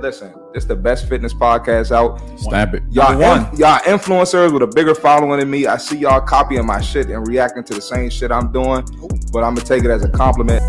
Listen, 0.00 0.32
it's 0.54 0.64
the 0.64 0.74
best 0.74 1.08
fitness 1.08 1.34
podcast 1.34 1.92
out. 1.92 2.18
Stamp 2.40 2.72
it. 2.74 2.82
Y'all, 2.90 3.10
Number 3.18 3.26
one. 3.50 3.56
y'all 3.58 3.78
influencers 3.80 4.50
with 4.52 4.62
a 4.62 4.66
bigger 4.66 4.94
following 4.94 5.40
than 5.40 5.50
me. 5.50 5.66
I 5.66 5.76
see 5.76 5.98
y'all 5.98 6.20
copying 6.22 6.64
my 6.64 6.80
shit 6.80 7.08
and 7.10 7.26
reacting 7.28 7.64
to 7.64 7.74
the 7.74 7.82
same 7.82 8.08
shit 8.08 8.32
I'm 8.32 8.50
doing, 8.50 8.82
but 9.30 9.44
I'm 9.44 9.54
gonna 9.54 9.60
take 9.66 9.84
it 9.84 9.90
as 9.90 10.02
a 10.04 10.08
compliment. 10.08 10.62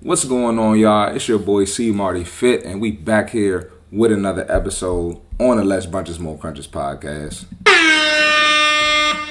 What's 0.00 0.24
going 0.24 0.58
on, 0.58 0.78
y'all? 0.78 1.14
It's 1.14 1.28
your 1.28 1.38
boy 1.38 1.64
C 1.66 1.90
Marty 1.90 2.24
Fit, 2.24 2.64
and 2.64 2.80
we 2.80 2.90
back 2.92 3.30
here 3.30 3.70
with 3.90 4.10
another 4.10 4.46
episode 4.50 5.20
on 5.38 5.58
the 5.58 5.64
Less 5.64 5.86
Brunches 5.86 6.18
More 6.18 6.38
Crunches 6.38 6.66
podcast. 6.66 7.44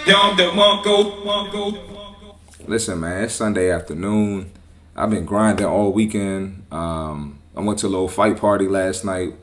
Y'all 0.05 0.36
that 0.36 0.54
won't 0.55 0.84
go, 0.86 1.24
won't 1.24 1.52
go, 1.52 1.71
go. 1.71 2.36
Listen, 2.68 3.00
man, 3.00 3.24
it's 3.24 3.34
Sunday 3.34 3.71
afternoon. 3.71 4.52
I've 4.96 5.10
been 5.10 5.25
grinding 5.25 5.66
all 5.66 5.91
weekend. 5.91 6.66
Um, 6.71 7.39
I 7.55 7.62
went 7.62 7.80
to 7.80 7.88
a 7.88 7.90
little 7.90 8.08
fight 8.08 8.38
party 8.38 8.68
last 8.68 9.04
night. 9.04 9.34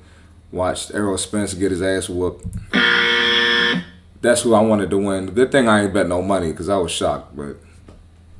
Watched 0.53 0.93
Errol 0.95 1.19
Spence 1.19 1.55
get 1.55 1.71
his 1.71 1.83
ass 1.83 2.09
whooped. 2.09 2.45
That's 4.23 4.43
who 4.43 4.55
I 4.55 4.61
wanted 4.61 4.91
to 4.91 4.99
win. 4.99 5.27
Good 5.27 5.51
thing 5.51 5.69
I 5.69 5.85
ain't 5.85 5.95
bet 5.95 6.07
no 6.07 6.23
money 6.23 6.51
because 6.51 6.69
I 6.69 6.77
was 6.77 6.93
shocked. 6.93 7.35
But 7.35 7.57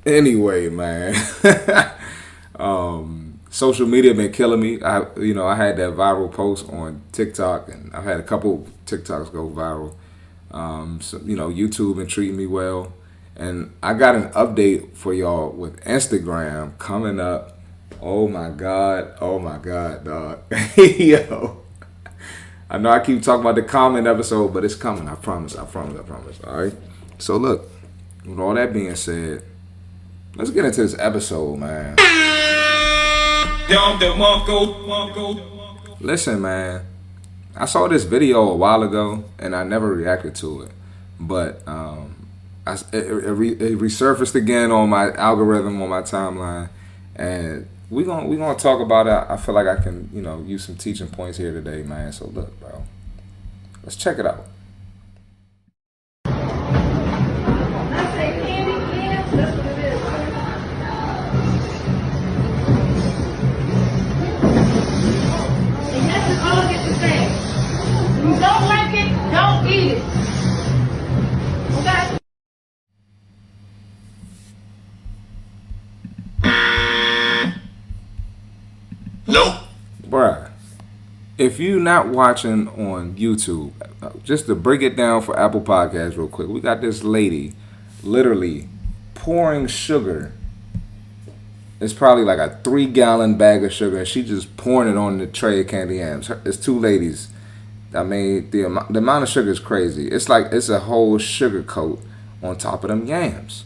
anyway, 0.05 0.69
man, 0.69 1.15
um, 2.57 3.41
social 3.51 3.87
media 3.87 4.15
been 4.15 4.33
killing 4.33 4.61
me. 4.61 4.83
I, 4.83 5.07
you 5.17 5.35
know, 5.35 5.47
I 5.47 5.57
had 5.57 5.77
that 5.79 5.95
viral 5.95 6.31
post 6.31 6.69
on 6.69 7.03
TikTok, 7.13 7.69
and 7.69 7.95
I've 7.95 8.05
had 8.05 8.21
a 8.21 8.25
couple 8.25 8.67
TikToks 8.87 9.33
go 9.33 9.49
viral. 9.49 9.95
Um, 10.51 11.01
so, 11.01 11.19
you 11.25 11.37
know, 11.37 11.49
YouTube 11.49 11.97
been 11.97 12.07
treating 12.07 12.37
me 12.37 12.47
well. 12.47 12.93
And 13.41 13.75
I 13.83 13.95
got 13.95 14.17
an 14.17 14.29
update 14.33 14.95
for 14.95 15.15
y'all 15.15 15.49
with 15.49 15.83
Instagram 15.85 16.77
coming 16.77 17.19
up. 17.19 17.59
Oh 17.99 18.29
my 18.29 18.51
God. 18.51 19.15
Oh 19.19 19.39
my 19.39 19.57
God, 19.57 20.05
dog. 20.05 20.41
Yo. 20.77 21.63
I 22.69 22.77
know 22.77 22.91
I 22.91 23.01
keep 23.01 23.23
talking 23.23 23.41
about 23.41 23.55
the 23.55 23.63
comment 23.63 24.07
episode, 24.07 24.53
but 24.53 24.63
it's 24.63 24.75
coming. 24.75 25.09
I 25.09 25.15
promise. 25.15 25.57
I 25.57 25.65
promise. 25.65 25.99
I 25.99 26.03
promise. 26.03 26.39
All 26.45 26.63
right. 26.63 26.75
So, 27.17 27.39
look, 27.39 27.67
with 28.27 28.39
all 28.39 28.53
that 28.53 28.75
being 28.75 28.95
said, 28.95 29.43
let's 30.35 30.51
get 30.51 30.67
into 30.67 30.83
this 30.83 30.99
episode, 30.99 31.57
man. 31.57 31.97
Listen, 35.99 36.43
man. 36.43 36.83
I 37.57 37.65
saw 37.65 37.89
this 37.89 38.05
video 38.05 38.51
a 38.51 38.55
while 38.55 38.83
ago, 38.83 39.25
and 39.39 39.57
I 39.57 39.65
never 39.65 39.95
reacted 39.95 40.35
to 40.37 40.63
it. 40.63 40.73
But 41.19 41.67
um, 41.67 42.20
I, 42.67 42.75
it, 42.75 42.79
it, 42.93 43.63
it 43.63 43.79
resurfaced 43.79 44.35
again 44.35 44.71
on 44.71 44.91
my 44.91 45.13
algorithm 45.13 45.81
on 45.83 45.89
my 45.89 46.03
timeline, 46.03 46.69
and 47.17 47.67
we 47.89 48.05
gonna 48.05 48.27
we 48.27 48.37
gonna 48.37 48.59
talk 48.59 48.81
about 48.81 49.07
it. 49.07 49.31
I 49.31 49.37
feel 49.37 49.55
like 49.55 49.67
I 49.67 49.83
can 49.83 50.09
you 50.13 50.23
know 50.23 50.43
use 50.43 50.65
some 50.65 50.77
teaching 50.77 51.09
points 51.09 51.39
here 51.39 51.53
today, 51.53 51.83
man. 51.83 52.13
So 52.13 52.27
look, 52.27 52.59
bro, 52.61 52.85
let's 53.83 53.97
check 53.97 54.19
it 54.19 54.27
out. 54.27 54.47
If 81.41 81.59
you're 81.59 81.81
not 81.81 82.09
watching 82.09 82.69
on 82.69 83.15
YouTube, 83.15 83.73
just 84.23 84.45
to 84.45 84.55
break 84.55 84.83
it 84.83 84.95
down 84.95 85.23
for 85.23 85.39
Apple 85.39 85.63
Podcasts 85.63 86.19
real 86.19 86.29
quick, 86.29 86.49
we 86.49 86.61
got 86.61 86.83
this 86.83 87.03
lady 87.03 87.55
literally 88.03 88.69
pouring 89.15 89.67
sugar. 89.67 90.33
It's 91.81 91.95
probably 91.95 92.25
like 92.25 92.39
a 92.39 92.61
three 92.63 92.85
gallon 92.85 93.39
bag 93.39 93.65
of 93.65 93.73
sugar, 93.73 93.97
and 93.97 94.07
she 94.07 94.23
just 94.23 94.55
pouring 94.59 94.91
it 94.91 94.99
on 94.99 95.17
the 95.17 95.27
tray 95.27 95.63
of 95.63 95.69
candy 95.69 95.97
yams. 95.97 96.29
It's 96.45 96.59
two 96.59 96.79
ladies. 96.79 97.29
I 97.95 98.03
mean, 98.03 98.51
the 98.51 98.85
the 98.91 98.99
amount 98.99 99.23
of 99.23 99.31
sugar 99.31 99.51
is 99.51 99.61
crazy. 99.61 100.09
It's 100.09 100.29
like 100.29 100.53
it's 100.53 100.69
a 100.69 100.81
whole 100.81 101.17
sugar 101.17 101.63
coat 101.63 102.03
on 102.43 102.59
top 102.59 102.85
of 102.85 102.91
them 102.91 103.07
yams. 103.07 103.65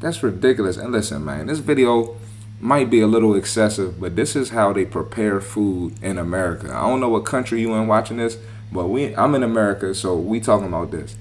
That's 0.00 0.22
ridiculous. 0.22 0.76
And 0.76 0.92
listen, 0.92 1.24
man, 1.24 1.46
this 1.46 1.60
video 1.60 2.18
might 2.62 2.88
be 2.88 3.00
a 3.00 3.08
little 3.08 3.34
excessive, 3.34 4.00
but 4.00 4.14
this 4.14 4.36
is 4.36 4.50
how 4.50 4.72
they 4.72 4.84
prepare 4.84 5.40
food 5.40 6.00
in 6.00 6.16
America. 6.16 6.68
I 6.68 6.88
don't 6.88 7.00
know 7.00 7.08
what 7.08 7.24
country 7.24 7.60
you 7.60 7.74
in 7.74 7.88
watching 7.88 8.18
this, 8.18 8.38
but 8.70 8.86
we 8.86 9.14
I'm 9.16 9.34
in 9.34 9.42
America, 9.42 9.92
so 9.96 10.16
we 10.16 10.38
talking 10.38 10.68
about 10.68 10.92
this. 10.92 11.16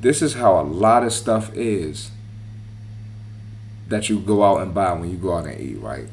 This 0.00 0.22
is 0.22 0.34
how 0.34 0.60
a 0.60 0.62
lot 0.62 1.04
of 1.04 1.12
stuff 1.12 1.54
is 1.54 2.10
that 3.86 4.08
you 4.08 4.18
go 4.18 4.42
out 4.42 4.60
and 4.60 4.74
buy 4.74 4.92
when 4.92 5.08
you 5.08 5.16
go 5.16 5.34
out 5.34 5.46
and 5.46 5.60
eat, 5.60 5.78
right? 5.78 6.08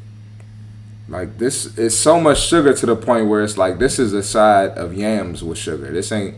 Like 1.09 1.39
this 1.39 1.75
is 1.75 1.97
so 1.97 2.19
much 2.19 2.39
sugar 2.39 2.75
to 2.75 2.85
the 2.85 2.95
point 2.95 3.27
where 3.27 3.43
it's 3.43 3.57
like 3.57 3.79
this 3.79 3.97
is 3.97 4.13
a 4.13 4.21
side 4.21 4.77
of 4.77 4.93
yams 4.93 5.43
with 5.43 5.57
sugar. 5.57 5.91
This 5.91 6.11
ain't 6.11 6.37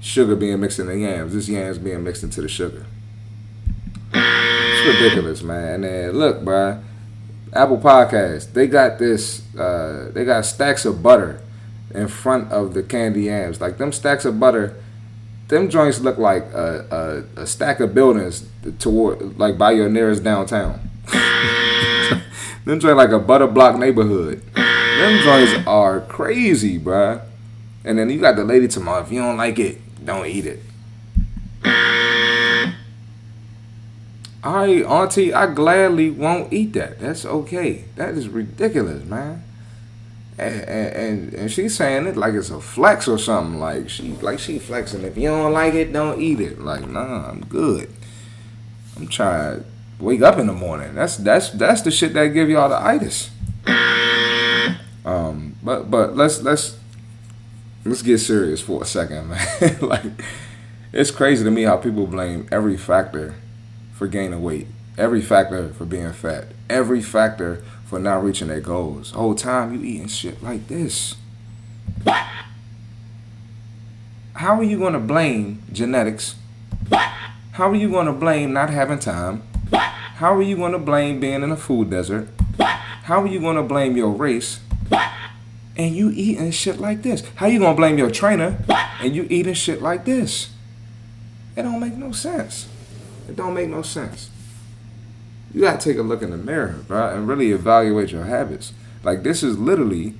sugar 0.00 0.36
being 0.36 0.60
mixed 0.60 0.78
into 0.78 0.96
yams. 0.96 1.34
This 1.34 1.48
yams 1.48 1.78
being 1.78 2.04
mixed 2.04 2.22
into 2.22 2.40
the 2.40 2.48
sugar. 2.48 2.86
It's 4.14 4.86
ridiculous, 4.86 5.42
man. 5.42 5.82
And 5.82 6.16
look, 6.16 6.42
bruh, 6.42 6.82
Apple 7.58 7.78
Podcast, 7.78 8.52
they 8.52 8.68
got 8.68 9.00
this, 9.00 9.42
uh, 9.56 10.10
they 10.14 10.24
got 10.24 10.46
stacks 10.46 10.84
of 10.84 11.02
butter 11.02 11.40
in 11.92 12.06
front 12.06 12.52
of 12.52 12.72
the 12.72 12.84
candy 12.84 13.22
yams. 13.22 13.60
Like 13.60 13.78
them 13.78 13.90
stacks 13.92 14.24
of 14.24 14.38
butter, 14.38 14.76
them 15.48 15.68
joints 15.68 15.98
look 15.98 16.18
like 16.18 16.44
a, 16.52 17.24
a, 17.36 17.42
a 17.42 17.46
stack 17.48 17.80
of 17.80 17.94
buildings 17.94 18.46
toward, 18.78 19.40
like 19.40 19.58
by 19.58 19.72
your 19.72 19.88
nearest 19.88 20.22
downtown. 20.22 20.88
them 22.64 22.78
joints 22.78 22.96
like 22.96 23.10
a 23.10 23.18
butter 23.18 23.48
block 23.48 23.76
neighborhood. 23.76 24.40
Them 24.54 25.22
joints 25.24 25.66
are 25.66 26.02
crazy, 26.02 26.78
bruh. 26.78 27.22
And 27.84 27.98
then 27.98 28.08
you 28.08 28.20
got 28.20 28.36
the 28.36 28.44
lady 28.44 28.68
tomorrow. 28.68 29.02
If 29.02 29.10
you 29.10 29.20
don't 29.20 29.36
like 29.36 29.58
it, 29.58 30.04
don't 30.04 30.26
eat 30.26 30.46
it. 30.46 30.60
All 34.44 34.54
right, 34.54 34.84
Auntie, 34.84 35.34
I 35.34 35.52
gladly 35.52 36.10
won't 36.10 36.52
eat 36.52 36.72
that. 36.74 37.00
That's 37.00 37.24
okay. 37.24 37.86
That 37.96 38.10
is 38.10 38.28
ridiculous, 38.28 39.04
man. 39.04 39.42
And, 40.38 40.62
and 40.62 41.34
and 41.34 41.50
she's 41.50 41.76
saying 41.76 42.06
it 42.06 42.16
like 42.16 42.34
it's 42.34 42.50
a 42.50 42.60
flex 42.60 43.08
or 43.08 43.18
something. 43.18 43.58
Like 43.58 43.90
she 43.90 44.12
like 44.22 44.38
she 44.38 44.60
flexing. 44.60 45.02
If 45.02 45.16
you 45.16 45.28
don't 45.28 45.52
like 45.52 45.74
it, 45.74 45.92
don't 45.92 46.20
eat 46.20 46.38
it. 46.38 46.60
Like 46.60 46.88
nah, 46.88 47.28
I'm 47.28 47.44
good. 47.46 47.90
I'm 48.96 49.08
trying 49.08 49.58
to 49.58 49.64
wake 49.98 50.22
up 50.22 50.38
in 50.38 50.46
the 50.46 50.52
morning. 50.52 50.94
That's 50.94 51.16
that's 51.16 51.50
that's 51.50 51.82
the 51.82 51.90
shit 51.90 52.14
that 52.14 52.28
give 52.28 52.48
y'all 52.48 52.68
the 52.68 52.80
itis. 52.80 53.30
Um, 55.04 55.56
but 55.62 55.90
but 55.90 56.16
let's 56.16 56.42
let's 56.42 56.78
let's 57.84 58.02
get 58.02 58.18
serious 58.18 58.60
for 58.60 58.82
a 58.82 58.86
second, 58.86 59.28
man. 59.30 59.78
like 59.80 60.04
it's 60.92 61.10
crazy 61.10 61.42
to 61.42 61.50
me 61.50 61.62
how 61.62 61.78
people 61.78 62.06
blame 62.06 62.46
every 62.52 62.76
factor 62.76 63.34
for 63.98 64.06
gaining 64.06 64.40
weight, 64.40 64.68
every 64.96 65.20
factor 65.20 65.70
for 65.70 65.84
being 65.84 66.12
fat, 66.12 66.46
every 66.70 67.02
factor 67.02 67.64
for 67.84 67.98
not 67.98 68.22
reaching 68.22 68.46
their 68.46 68.60
goals. 68.60 69.10
Whole 69.10 69.34
time 69.34 69.74
you 69.74 69.82
eating 69.84 70.06
shit 70.06 70.40
like 70.40 70.68
this. 70.68 71.16
How 74.34 74.54
are 74.54 74.62
you 74.62 74.78
gonna 74.78 75.00
blame 75.00 75.64
genetics? 75.72 76.36
How 76.92 77.70
are 77.70 77.74
you 77.74 77.90
gonna 77.90 78.12
blame 78.12 78.52
not 78.52 78.70
having 78.70 79.00
time? 79.00 79.42
How 79.72 80.32
are 80.32 80.42
you 80.42 80.56
gonna 80.56 80.78
blame 80.78 81.18
being 81.18 81.42
in 81.42 81.50
a 81.50 81.56
food 81.56 81.90
desert? 81.90 82.28
How 82.60 83.22
are 83.22 83.26
you 83.26 83.40
gonna 83.40 83.64
blame 83.64 83.96
your 83.96 84.10
race? 84.10 84.60
And 85.76 85.96
you 85.96 86.10
eating 86.10 86.52
shit 86.52 86.78
like 86.78 87.02
this. 87.02 87.24
How 87.34 87.46
you 87.46 87.58
gonna 87.58 87.74
blame 87.74 87.98
your 87.98 88.12
trainer 88.12 88.58
and 89.00 89.16
you 89.16 89.26
eating 89.28 89.54
shit 89.54 89.82
like 89.82 90.04
this? 90.04 90.50
It 91.56 91.62
don't 91.62 91.80
make 91.80 91.94
no 91.94 92.12
sense. 92.12 92.68
It 93.28 93.36
don't 93.36 93.54
make 93.54 93.68
no 93.68 93.82
sense. 93.82 94.30
You 95.52 95.60
gotta 95.62 95.78
take 95.78 95.98
a 95.98 96.02
look 96.02 96.22
in 96.22 96.30
the 96.30 96.36
mirror, 96.36 96.80
bro, 96.86 97.14
and 97.14 97.28
really 97.28 97.52
evaluate 97.52 98.10
your 98.10 98.24
habits. 98.24 98.72
Like 99.02 99.22
this 99.22 99.42
is 99.42 99.58
literally, 99.58 100.14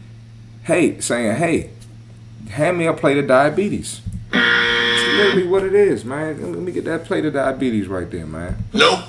hey, 0.64 1.00
saying, 1.00 1.36
hey, 1.36 1.70
hand 2.50 2.78
me 2.78 2.86
a 2.86 2.92
plate 2.92 3.18
of 3.18 3.26
diabetes. 3.26 4.00
It's 4.32 5.16
literally 5.16 5.46
what 5.46 5.64
it 5.64 5.74
is, 5.74 6.04
man. 6.04 6.52
Let 6.52 6.62
me 6.62 6.72
get 6.72 6.84
that 6.84 7.04
plate 7.04 7.24
of 7.24 7.32
diabetes 7.34 7.88
right 7.88 8.10
there, 8.10 8.26
man. 8.26 8.64
Nope. 8.72 9.04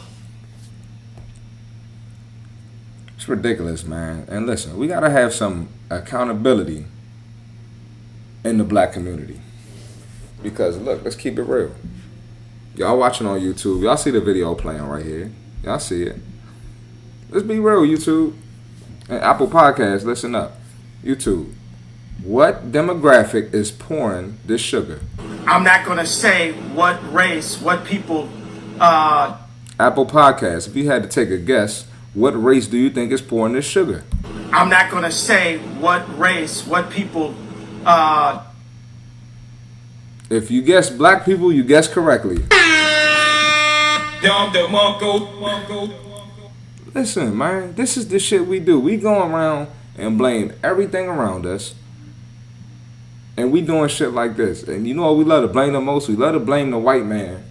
It's 3.15 3.27
ridiculous, 3.27 3.85
man. 3.85 4.25
And 4.29 4.47
listen, 4.47 4.77
we 4.77 4.87
gotta 4.87 5.09
have 5.09 5.33
some 5.33 5.69
accountability 5.89 6.85
in 8.43 8.57
the 8.57 8.63
black 8.63 8.93
community. 8.93 9.39
Because 10.41 10.77
look, 10.77 11.03
let's 11.03 11.17
keep 11.17 11.37
it 11.37 11.43
real. 11.43 11.75
Y'all 12.79 12.97
watching 12.97 13.27
on 13.27 13.41
YouTube, 13.41 13.83
y'all 13.83 13.97
see 13.97 14.09
the 14.09 14.21
video 14.21 14.55
playing 14.55 14.81
right 14.83 15.05
here. 15.05 15.29
Y'all 15.65 15.79
see 15.79 16.03
it. 16.03 16.15
Let's 17.29 17.45
be 17.45 17.59
real, 17.59 17.81
YouTube. 17.81 18.37
And 19.09 19.19
Apple 19.21 19.47
Podcasts, 19.47 20.05
listen 20.05 20.33
up. 20.33 20.53
YouTube. 21.03 21.51
What 22.23 22.71
demographic 22.71 23.53
is 23.53 23.69
pouring 23.69 24.39
this 24.45 24.61
sugar? 24.61 25.01
I'm 25.45 25.65
not 25.65 25.83
going 25.83 25.97
to 25.97 26.05
say 26.05 26.53
what 26.73 26.97
race, 27.13 27.59
what 27.59 27.83
people. 27.83 28.29
Uh, 28.79 29.37
Apple 29.77 30.05
Podcasts, 30.05 30.65
if 30.65 30.77
you 30.77 30.89
had 30.89 31.03
to 31.03 31.09
take 31.09 31.31
a 31.31 31.37
guess, 31.37 31.85
what 32.13 32.31
race 32.31 32.65
do 32.65 32.77
you 32.77 32.89
think 32.89 33.11
is 33.11 33.21
pouring 33.21 33.51
this 33.51 33.65
sugar? 33.65 34.05
I'm 34.53 34.69
not 34.69 34.89
going 34.89 35.03
to 35.03 35.11
say 35.11 35.57
what 35.57 36.17
race, 36.17 36.65
what 36.65 36.89
people. 36.89 37.35
Uh, 37.85 38.45
If 40.29 40.51
you 40.51 40.61
guess 40.61 40.89
black 40.89 41.25
people, 41.25 41.51
you 41.51 41.63
guess 41.63 41.87
correctly. 41.87 42.37
Dom 44.21 44.51
DeMarco, 44.51 45.39
Marco, 45.39 45.89
Listen, 46.93 47.37
man, 47.37 47.73
this 47.75 47.97
is 47.97 48.07
the 48.09 48.19
shit 48.19 48.45
we 48.45 48.59
do. 48.59 48.79
We 48.79 48.97
go 48.97 49.27
around 49.27 49.69
and 49.97 50.17
blame 50.17 50.53
everything 50.63 51.07
around 51.07 51.45
us. 51.45 51.73
And 53.37 53.51
we 53.51 53.61
doing 53.61 53.87
shit 53.89 54.11
like 54.11 54.35
this. 54.35 54.63
And 54.63 54.87
you 54.87 54.93
know 54.93 55.03
what 55.03 55.17
we 55.17 55.23
love 55.23 55.43
to 55.43 55.47
blame 55.47 55.73
the 55.73 55.81
most? 55.81 56.09
We 56.09 56.15
love 56.15 56.33
to 56.33 56.39
blame 56.39 56.71
the 56.71 56.77
white 56.77 57.05
man 57.05 57.43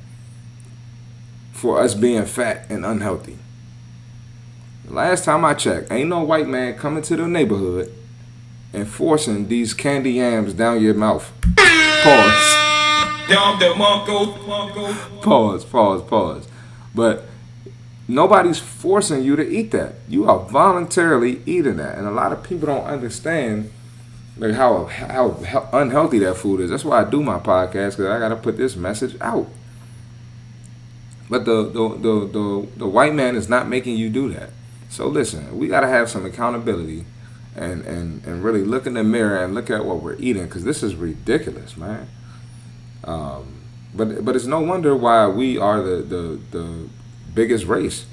for 1.52 1.80
us 1.80 1.94
being 1.94 2.26
fat 2.26 2.66
and 2.68 2.84
unhealthy. 2.84 3.38
Last 4.86 5.24
time 5.24 5.44
I 5.44 5.54
checked, 5.54 5.90
ain't 5.90 6.08
no 6.08 6.22
white 6.22 6.48
man 6.48 6.76
coming 6.76 7.02
to 7.04 7.16
the 7.16 7.26
neighborhood 7.26 7.92
and 8.72 8.86
forcing 8.86 9.48
these 9.48 9.74
candy 9.74 10.12
yams 10.12 10.52
down 10.52 10.82
your 10.82 10.94
mouth. 10.94 11.32
Pause. 11.56 12.67
Dom 13.28 13.60
DeMarco, 13.60 14.46
Marco, 14.46 15.20
Pause, 15.20 15.64
pause, 15.66 16.02
pause. 16.02 16.48
But 16.94 17.26
nobody's 18.08 18.58
forcing 18.58 19.22
you 19.22 19.36
to 19.36 19.46
eat 19.46 19.70
that. 19.72 19.96
You 20.08 20.28
are 20.30 20.38
voluntarily 20.38 21.42
eating 21.44 21.76
that, 21.76 21.98
and 21.98 22.06
a 22.06 22.10
lot 22.10 22.32
of 22.32 22.42
people 22.42 22.66
don't 22.66 22.84
understand 22.84 23.70
like 24.38 24.54
how 24.54 24.86
how, 24.86 25.30
how 25.44 25.68
unhealthy 25.72 26.18
that 26.20 26.36
food 26.36 26.60
is. 26.60 26.70
That's 26.70 26.84
why 26.84 27.02
I 27.02 27.04
do 27.04 27.22
my 27.22 27.38
podcast 27.38 27.96
because 27.96 28.06
I 28.06 28.18
got 28.18 28.30
to 28.30 28.36
put 28.36 28.56
this 28.56 28.76
message 28.76 29.16
out. 29.20 29.48
But 31.28 31.44
the 31.44 31.64
the, 31.64 31.88
the 31.88 32.26
the 32.26 32.68
the 32.78 32.86
white 32.88 33.14
man 33.14 33.36
is 33.36 33.48
not 33.48 33.68
making 33.68 33.98
you 33.98 34.08
do 34.08 34.32
that. 34.32 34.50
So 34.88 35.06
listen, 35.06 35.58
we 35.58 35.68
got 35.68 35.80
to 35.80 35.88
have 35.88 36.08
some 36.08 36.24
accountability. 36.24 37.04
And, 37.56 37.84
and, 37.86 38.24
and 38.24 38.44
really 38.44 38.62
look 38.62 38.86
in 38.86 38.94
the 38.94 39.02
mirror 39.02 39.42
and 39.42 39.52
look 39.52 39.68
at 39.68 39.84
what 39.84 40.00
we're 40.00 40.14
eating 40.20 40.44
because 40.44 40.62
this 40.62 40.80
is 40.80 40.94
ridiculous, 40.94 41.76
man. 41.76 42.06
Um, 43.04 43.62
but 43.94 44.24
but 44.24 44.36
it's 44.36 44.46
no 44.46 44.60
wonder 44.60 44.96
why 44.96 45.26
we 45.28 45.58
are 45.58 45.82
the 45.82 45.96
the, 45.96 46.40
the 46.50 46.88
biggest 47.34 47.66
race. 47.66 48.06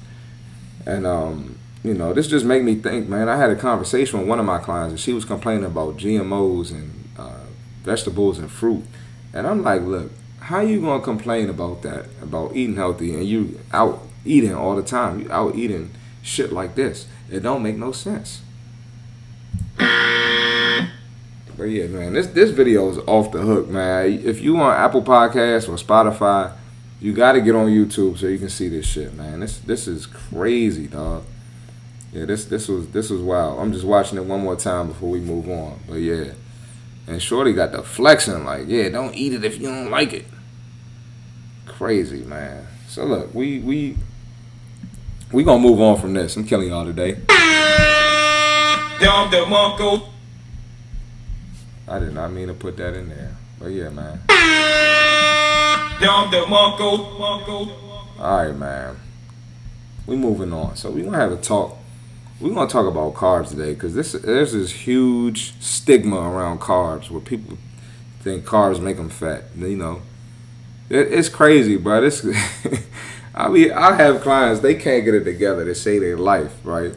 And 0.86 1.06
um, 1.06 1.58
you 1.82 1.94
know, 1.94 2.12
this 2.12 2.28
just 2.28 2.44
made 2.44 2.64
me 2.64 2.74
think, 2.74 3.08
man. 3.08 3.28
I 3.28 3.36
had 3.36 3.50
a 3.50 3.56
conversation 3.56 4.18
with 4.18 4.28
one 4.28 4.38
of 4.38 4.46
my 4.46 4.58
clients, 4.58 4.92
and 4.92 5.00
she 5.00 5.12
was 5.12 5.24
complaining 5.24 5.64
about 5.64 5.96
GMOs 5.96 6.70
and 6.70 7.08
uh, 7.18 7.44
vegetables 7.82 8.38
and 8.38 8.50
fruit. 8.50 8.84
And 9.32 9.46
I'm 9.46 9.62
like, 9.62 9.82
look, 9.82 10.10
how 10.40 10.60
you 10.60 10.80
gonna 10.80 11.02
complain 11.02 11.50
about 11.50 11.82
that, 11.82 12.06
about 12.22 12.56
eating 12.56 12.76
healthy, 12.76 13.14
and 13.14 13.24
you 13.24 13.60
out 13.72 14.02
eating 14.24 14.54
all 14.54 14.76
the 14.76 14.82
time? 14.82 15.20
You 15.20 15.32
out 15.32 15.54
eating 15.56 15.90
shit 16.22 16.52
like 16.52 16.74
this? 16.74 17.06
It 17.30 17.40
don't 17.40 17.62
make 17.62 17.76
no 17.76 17.92
sense. 17.92 18.42
But 21.56 21.64
yeah, 21.64 21.86
man, 21.86 22.12
this 22.12 22.26
this 22.28 22.50
video 22.50 22.90
is 22.90 22.98
off 23.06 23.32
the 23.32 23.40
hook, 23.40 23.68
man. 23.68 24.12
If 24.24 24.40
you 24.40 24.56
on 24.58 24.76
Apple 24.76 25.02
Podcasts 25.02 25.68
or 25.68 25.76
Spotify, 25.76 26.52
you 27.00 27.12
got 27.12 27.32
to 27.32 27.40
get 27.40 27.54
on 27.54 27.68
YouTube 27.68 28.18
so 28.18 28.26
you 28.26 28.38
can 28.38 28.48
see 28.48 28.68
this 28.68 28.86
shit, 28.86 29.14
man. 29.14 29.40
This 29.40 29.58
this 29.58 29.88
is 29.88 30.06
crazy, 30.06 30.86
dog. 30.86 31.24
Yeah, 32.12 32.24
this 32.24 32.44
this 32.46 32.68
was 32.68 32.88
this 32.88 33.10
was 33.10 33.20
wild. 33.20 33.60
I'm 33.60 33.72
just 33.72 33.84
watching 33.84 34.18
it 34.18 34.24
one 34.24 34.40
more 34.40 34.56
time 34.56 34.88
before 34.88 35.10
we 35.10 35.20
move 35.20 35.48
on. 35.48 35.78
But 35.88 35.96
yeah, 35.96 36.32
and 37.06 37.22
Shorty 37.22 37.52
got 37.52 37.72
the 37.72 37.82
flexing 37.82 38.44
like, 38.44 38.68
yeah, 38.68 38.88
don't 38.88 39.14
eat 39.14 39.32
it 39.32 39.44
if 39.44 39.58
you 39.58 39.68
don't 39.68 39.90
like 39.90 40.12
it. 40.12 40.26
Crazy, 41.66 42.22
man. 42.22 42.66
So 42.88 43.04
look, 43.04 43.34
we 43.34 43.60
we 43.60 43.96
we 45.32 45.44
gonna 45.44 45.62
move 45.62 45.80
on 45.80 46.00
from 46.00 46.14
this. 46.14 46.36
I'm 46.36 46.46
killing 46.46 46.68
y'all 46.68 46.84
today. 46.84 47.14
Dom 48.98 49.30
DeMarco, 49.30 50.08
I 51.88 51.98
did 52.00 52.14
not 52.14 52.32
mean 52.32 52.48
to 52.48 52.54
put 52.54 52.76
that 52.78 52.94
in 52.94 53.08
there, 53.08 53.36
but 53.60 53.68
yeah, 53.68 53.90
man. 53.90 54.20
Dom 56.00 56.30
DeMarco, 56.30 57.70
All 58.18 58.44
right, 58.44 58.54
man. 58.54 58.96
We 60.06 60.16
moving 60.16 60.52
on. 60.52 60.76
So 60.76 60.90
we 60.90 61.02
gonna 61.02 61.16
have 61.16 61.32
a 61.32 61.36
talk. 61.36 61.76
We 62.40 62.52
gonna 62.52 62.68
talk 62.68 62.86
about 62.86 63.14
carbs 63.14 63.50
today 63.50 63.74
because 63.74 63.94
this 63.94 64.12
there's 64.12 64.52
this 64.52 64.72
huge 64.72 65.54
stigma 65.60 66.16
around 66.16 66.60
carbs 66.60 67.08
where 67.10 67.20
people 67.20 67.56
think 68.20 68.44
carbs 68.44 68.80
make 68.80 68.96
them 68.96 69.08
fat. 69.08 69.44
You 69.56 69.76
know, 69.76 70.02
it, 70.90 71.12
it's 71.12 71.28
crazy, 71.28 71.76
bro. 71.76 72.00
This 72.00 72.26
I 73.34 73.48
mean, 73.48 73.72
I 73.72 73.94
have 73.94 74.22
clients 74.22 74.60
they 74.60 74.74
can't 74.74 75.04
get 75.04 75.14
it 75.14 75.24
together 75.24 75.64
to 75.64 75.74
say 75.74 75.98
their 75.98 76.16
life 76.18 76.54
right, 76.64 76.94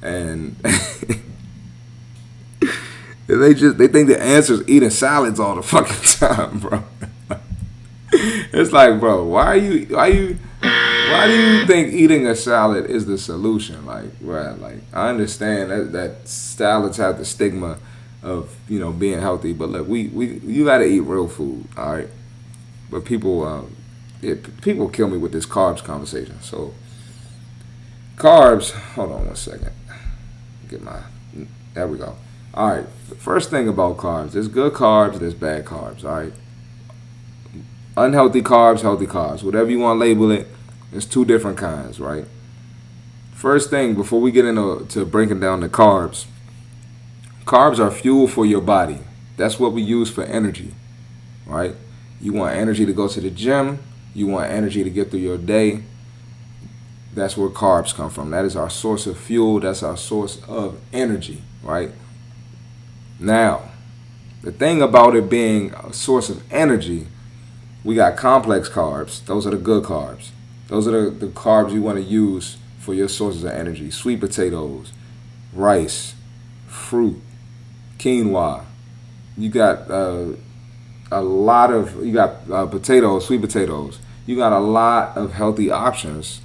and 0.00 0.56
they 3.36 3.54
just 3.54 3.78
they 3.78 3.88
think 3.88 4.08
the 4.08 4.20
answer 4.20 4.54
is 4.54 4.68
eating 4.68 4.90
salads 4.90 5.40
all 5.40 5.56
the 5.56 5.62
fucking 5.62 6.28
time, 6.28 6.58
bro. 6.58 6.84
it's 8.12 8.72
like, 8.72 9.00
bro, 9.00 9.24
why 9.24 9.46
are 9.46 9.56
you 9.56 9.86
why 9.94 10.06
you 10.08 10.38
why 10.60 11.26
do 11.26 11.34
you 11.34 11.66
think 11.66 11.92
eating 11.92 12.26
a 12.26 12.34
salad 12.34 12.86
is 12.86 13.06
the 13.06 13.18
solution? 13.18 13.84
Like, 13.86 14.10
right, 14.20 14.58
like 14.58 14.78
I 14.92 15.08
understand 15.08 15.70
that 15.70 15.92
that 15.92 16.28
salads 16.28 16.96
have 16.96 17.18
the 17.18 17.24
stigma 17.24 17.78
of, 18.22 18.56
you 18.68 18.78
know, 18.78 18.92
being 18.92 19.20
healthy, 19.20 19.52
but 19.52 19.68
look, 19.68 19.88
we, 19.88 20.08
we 20.08 20.38
you 20.38 20.64
gotta 20.64 20.84
eat 20.84 21.00
real 21.00 21.28
food, 21.28 21.66
all 21.76 21.92
right? 21.94 22.08
But 22.90 23.04
people 23.04 23.44
um 23.44 23.76
people 24.60 24.88
kill 24.88 25.08
me 25.08 25.18
with 25.18 25.32
this 25.32 25.46
carbs 25.46 25.82
conversation. 25.82 26.40
So 26.42 26.74
carbs, 28.16 28.70
hold 28.70 29.12
on 29.12 29.26
one 29.26 29.36
second. 29.36 29.72
Get 30.68 30.82
my 30.82 31.00
there 31.74 31.88
we 31.88 31.98
go. 31.98 32.14
All 32.54 32.68
right. 32.68 32.86
The 33.12 33.18
first 33.18 33.50
thing 33.50 33.68
about 33.68 33.98
carbs, 33.98 34.32
there's 34.32 34.48
good 34.48 34.72
carbs, 34.72 35.18
there's 35.18 35.34
bad 35.34 35.66
carbs, 35.66 36.02
all 36.02 36.16
right? 36.16 36.32
unhealthy 37.94 38.40
carbs, 38.40 38.80
healthy 38.80 39.06
carbs, 39.06 39.42
whatever 39.42 39.70
you 39.70 39.78
want 39.78 39.96
to 39.96 40.00
label 40.00 40.30
it. 40.30 40.48
There's 40.90 41.04
two 41.04 41.26
different 41.26 41.58
kinds, 41.58 42.00
right? 42.00 42.24
First 43.34 43.68
thing, 43.68 43.94
before 43.94 44.18
we 44.18 44.30
get 44.30 44.46
into 44.46 44.86
to 44.88 45.04
breaking 45.04 45.40
down 45.40 45.60
the 45.60 45.68
carbs, 45.68 46.24
carbs 47.44 47.78
are 47.78 47.90
fuel 47.90 48.28
for 48.28 48.46
your 48.46 48.62
body. 48.62 49.00
That's 49.36 49.60
what 49.60 49.72
we 49.72 49.82
use 49.82 50.10
for 50.10 50.24
energy, 50.24 50.74
right? 51.46 51.74
You 52.18 52.32
want 52.32 52.56
energy 52.56 52.86
to 52.86 52.94
go 52.94 53.08
to 53.08 53.20
the 53.20 53.30
gym. 53.30 53.80
You 54.14 54.26
want 54.26 54.50
energy 54.50 54.82
to 54.84 54.90
get 54.90 55.10
through 55.10 55.20
your 55.20 55.36
day. 55.36 55.82
That's 57.12 57.36
where 57.36 57.50
carbs 57.50 57.94
come 57.94 58.08
from. 58.08 58.30
That 58.30 58.46
is 58.46 58.56
our 58.56 58.70
source 58.70 59.06
of 59.06 59.18
fuel. 59.18 59.60
That's 59.60 59.82
our 59.82 59.98
source 59.98 60.42
of 60.48 60.80
energy, 60.94 61.42
right? 61.62 61.90
Now, 63.22 63.70
the 64.42 64.52
thing 64.52 64.82
about 64.82 65.14
it 65.14 65.30
being 65.30 65.72
a 65.74 65.92
source 65.92 66.28
of 66.28 66.42
energy 66.52 67.06
we 67.84 67.96
got 67.96 68.16
complex 68.16 68.68
carbs. 68.68 69.24
Those 69.24 69.46
are 69.46 69.50
the 69.50 69.56
good 69.56 69.84
carbs. 69.84 70.30
Those 70.68 70.86
are 70.86 71.10
the, 71.10 71.10
the 71.10 71.26
carbs 71.26 71.72
you 71.72 71.82
want 71.82 71.98
to 71.98 72.04
use 72.04 72.56
for 72.78 72.94
your 72.94 73.08
sources 73.08 73.44
of 73.44 73.50
energy. 73.50 73.90
Sweet 73.90 74.20
potatoes, 74.20 74.92
rice, 75.52 76.14
fruit, 76.66 77.20
quinoa. 77.98 78.64
You 79.36 79.48
got 79.48 79.90
uh, 79.90 80.32
a 81.10 81.22
lot 81.22 81.72
of 81.72 82.04
you 82.04 82.12
got 82.12 82.50
uh, 82.50 82.66
potatoes, 82.66 83.26
sweet 83.26 83.40
potatoes. 83.40 83.98
You 84.26 84.36
got 84.36 84.52
a 84.52 84.60
lot 84.60 85.16
of 85.16 85.32
healthy 85.32 85.70
options 85.70 86.40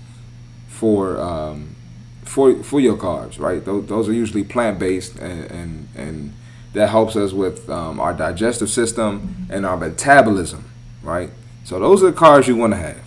for 0.67 1.19
um, 1.19 1.75
for 2.23 2.63
for 2.63 2.79
your 2.79 2.97
carbs, 2.97 3.39
right? 3.39 3.63
Those, 3.63 3.85
those 3.85 4.09
are 4.09 4.13
usually 4.13 4.43
plant 4.43 4.79
based 4.79 5.17
and, 5.17 5.51
and 5.51 5.87
and 5.95 6.33
that 6.77 6.89
helps 6.89 7.15
us 7.15 7.33
with 7.33 7.69
um, 7.69 7.99
our 7.99 8.13
digestive 8.13 8.69
system 8.69 9.47
and 9.49 9.65
our 9.65 9.75
metabolism 9.77 10.63
right? 11.07 11.31
So 11.63 11.79
those 11.79 12.03
are 12.03 12.11
the 12.11 12.17
carbs 12.17 12.47
you 12.47 12.55
want 12.55 12.73
to 12.73 12.77
have. 12.77 13.01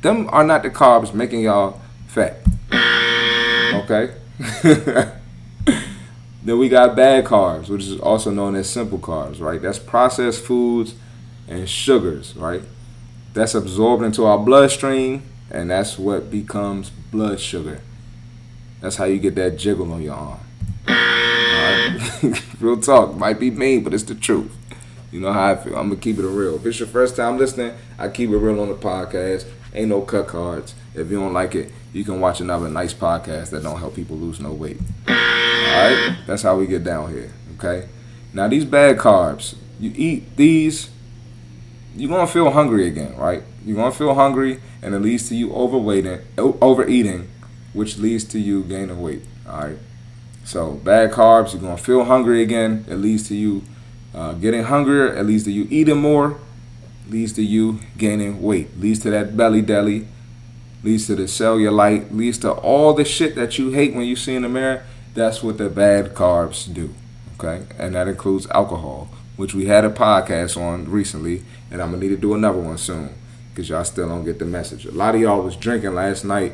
Them 0.00 0.28
are 0.32 0.42
not 0.42 0.62
the 0.62 0.70
carbs 0.70 1.14
making 1.14 1.42
y'all 1.42 1.80
fat. 2.08 2.38
Okay? 3.74 4.14
then 6.42 6.58
we 6.58 6.68
got 6.68 6.96
bad 6.96 7.24
carbs, 7.24 7.68
which 7.68 7.82
is 7.82 8.00
also 8.00 8.30
known 8.30 8.56
as 8.56 8.68
simple 8.68 8.98
carbs, 8.98 9.40
right? 9.40 9.60
That's 9.60 9.78
processed 9.78 10.42
foods 10.44 10.94
and 11.46 11.68
sugars, 11.68 12.34
right? 12.34 12.62
That's 13.34 13.54
absorbed 13.54 14.02
into 14.02 14.24
our 14.24 14.38
bloodstream, 14.38 15.22
and 15.50 15.70
that's 15.70 15.98
what 15.98 16.30
becomes 16.30 16.90
blood 16.90 17.38
sugar. 17.38 17.80
That's 18.80 18.96
how 18.96 19.04
you 19.04 19.18
get 19.18 19.36
that 19.36 19.58
jiggle 19.58 19.92
on 19.92 20.02
your 20.02 20.14
arm. 20.14 20.40
Real 22.62 22.76
talk. 22.76 23.16
Might 23.16 23.40
be 23.40 23.50
mean, 23.50 23.82
but 23.82 23.92
it's 23.92 24.04
the 24.04 24.14
truth. 24.14 24.52
You 25.10 25.18
know 25.20 25.32
how 25.32 25.50
I 25.52 25.56
feel. 25.56 25.76
I'm 25.76 25.88
gonna 25.88 26.00
keep 26.00 26.18
it 26.18 26.22
real. 26.22 26.54
If 26.54 26.64
it's 26.64 26.78
your 26.78 26.88
first 26.88 27.16
time 27.16 27.36
listening, 27.36 27.76
I 27.98 28.08
keep 28.08 28.30
it 28.30 28.36
real 28.36 28.60
on 28.60 28.68
the 28.68 28.76
podcast. 28.76 29.46
Ain't 29.74 29.88
no 29.88 30.02
cut 30.02 30.28
cards. 30.28 30.74
If 30.94 31.10
you 31.10 31.18
don't 31.18 31.32
like 31.32 31.56
it, 31.56 31.72
you 31.92 32.04
can 32.04 32.20
watch 32.20 32.40
another 32.40 32.68
nice 32.68 32.94
podcast 32.94 33.50
that 33.50 33.64
don't 33.64 33.80
help 33.80 33.96
people 33.96 34.16
lose 34.16 34.38
no 34.38 34.52
weight. 34.52 34.78
All 35.08 35.14
right, 35.14 36.16
that's 36.26 36.42
how 36.42 36.56
we 36.56 36.68
get 36.68 36.84
down 36.84 37.10
here. 37.12 37.32
Okay. 37.58 37.88
Now 38.32 38.46
these 38.46 38.64
bad 38.64 38.96
carbs, 38.96 39.56
you 39.80 39.92
eat 39.96 40.36
these, 40.36 40.88
you're 41.96 42.10
gonna 42.10 42.28
feel 42.28 42.50
hungry 42.50 42.86
again, 42.86 43.16
right? 43.16 43.42
You're 43.64 43.76
gonna 43.76 43.90
feel 43.90 44.14
hungry, 44.14 44.60
and 44.80 44.94
it 44.94 45.00
leads 45.00 45.28
to 45.30 45.34
you 45.34 45.48
overweighting, 45.48 46.22
overeating, 46.38 47.28
which 47.72 47.98
leads 47.98 48.24
to 48.24 48.38
you 48.38 48.62
gaining 48.62 49.02
weight. 49.02 49.22
All 49.48 49.62
right. 49.62 49.78
So 50.44 50.72
bad 50.72 51.12
carbs, 51.12 51.52
you're 51.52 51.62
gonna 51.62 51.76
feel 51.76 52.04
hungry 52.04 52.42
again. 52.42 52.84
It 52.88 52.96
leads 52.96 53.28
to 53.28 53.34
you 53.34 53.62
uh, 54.14 54.34
getting 54.34 54.64
hungrier. 54.64 55.14
It 55.14 55.24
leads 55.24 55.44
to 55.44 55.52
you 55.52 55.66
eating 55.70 55.98
more. 55.98 56.38
Leads 57.08 57.32
to 57.34 57.42
you 57.42 57.80
gaining 57.96 58.42
weight. 58.42 58.78
Leads 58.78 59.00
to 59.00 59.10
that 59.10 59.36
belly 59.36 59.62
deli. 59.62 60.06
Leads 60.82 61.06
to 61.06 61.16
the 61.16 61.24
cellulite. 61.24 62.14
Leads 62.14 62.38
to 62.38 62.52
all 62.52 62.92
the 62.94 63.04
shit 63.04 63.34
that 63.36 63.58
you 63.58 63.70
hate 63.70 63.94
when 63.94 64.04
you 64.04 64.16
see 64.16 64.34
in 64.34 64.42
the 64.42 64.48
mirror. 64.48 64.84
That's 65.14 65.42
what 65.42 65.58
the 65.58 65.68
bad 65.68 66.14
carbs 66.14 66.72
do. 66.72 66.94
Okay, 67.38 67.66
and 67.78 67.94
that 67.94 68.08
includes 68.08 68.46
alcohol, 68.50 69.08
which 69.36 69.54
we 69.54 69.66
had 69.66 69.84
a 69.84 69.90
podcast 69.90 70.56
on 70.56 70.90
recently, 70.90 71.44
and 71.70 71.82
I'm 71.82 71.90
gonna 71.90 72.02
need 72.02 72.10
to 72.10 72.16
do 72.16 72.34
another 72.34 72.58
one 72.58 72.78
soon 72.78 73.14
because 73.50 73.68
y'all 73.68 73.84
still 73.84 74.08
don't 74.08 74.24
get 74.24 74.38
the 74.38 74.44
message. 74.44 74.86
A 74.86 74.92
lot 74.92 75.14
of 75.14 75.20
y'all 75.20 75.42
was 75.42 75.56
drinking 75.56 75.94
last 75.94 76.24
night 76.24 76.52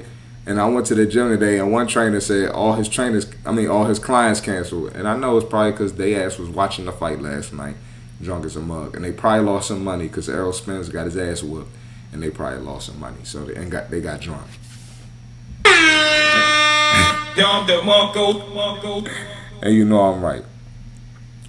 and 0.49 0.59
I 0.59 0.67
went 0.67 0.87
to 0.87 0.95
the 0.95 1.05
gym 1.05 1.28
today, 1.28 1.59
and 1.59 1.71
one 1.71 1.87
trainer 1.87 2.21
said 2.21 2.49
all 2.49 2.73
his 2.73 2.88
trainers, 2.88 3.31
I 3.45 3.52
mean, 3.52 3.69
all 3.69 3.85
his 3.85 3.99
clients 3.99 4.40
canceled. 4.40 4.95
And 4.95 5.07
I 5.07 5.14
know 5.14 5.37
it's 5.37 5.47
probably 5.47 5.73
because 5.73 5.93
they 5.93 6.14
ass 6.14 6.38
was 6.38 6.49
watching 6.49 6.87
the 6.87 6.93
fight 6.93 7.21
last 7.21 7.52
night, 7.52 7.76
drunk 8.23 8.47
as 8.47 8.57
a 8.57 8.61
mug, 8.61 8.97
and 8.97 9.05
they 9.05 9.12
probably 9.12 9.45
lost 9.45 9.69
some 9.69 9.85
money 9.85 10.09
because 10.09 10.26
Errol 10.26 10.55
Spence 10.55 10.88
got 10.88 11.05
his 11.05 11.19
ass 11.19 11.43
whooped, 11.43 11.71
and 12.12 12.23
they 12.23 12.31
probably 12.31 12.61
lost 12.61 12.87
some 12.87 12.99
money, 12.99 13.19
so 13.25 13.45
they 13.45 13.57
and 13.57 13.71
got 13.71 13.90
they 13.90 14.00
got 14.00 14.23
drunk. 14.23 14.47
And 19.61 19.75
you 19.75 19.85
know 19.85 20.00
I'm 20.00 20.23
right. 20.23 20.47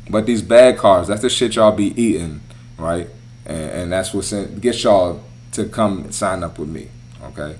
But 0.09 0.25
these 0.25 0.41
bad 0.41 0.75
carbs, 0.75 1.07
that's 1.07 1.21
the 1.21 1.29
shit 1.29 1.55
y'all 1.55 1.71
be 1.71 1.99
eating, 2.01 2.41
right? 2.77 3.07
And, 3.45 3.71
and 3.71 3.91
that's 3.93 4.13
what 4.13 4.29
gets 4.59 4.83
y'all 4.83 5.23
to 5.53 5.69
come 5.69 6.11
sign 6.11 6.43
up 6.43 6.59
with 6.59 6.67
me, 6.67 6.89
okay? 7.23 7.55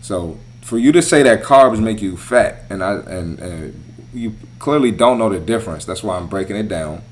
So 0.00 0.38
for 0.62 0.78
you 0.78 0.92
to 0.92 1.02
say 1.02 1.22
that 1.22 1.42
carbs 1.42 1.80
make 1.80 2.00
you 2.00 2.16
fat, 2.16 2.64
and 2.70 2.82
I 2.82 2.94
and, 2.94 3.38
and 3.38 3.84
you 4.12 4.34
clearly 4.58 4.90
don't 4.90 5.18
know 5.18 5.28
the 5.28 5.40
difference. 5.40 5.84
That's 5.84 6.02
why 6.02 6.16
I'm 6.16 6.26
breaking 6.26 6.56
it 6.56 6.68
down. 6.68 7.02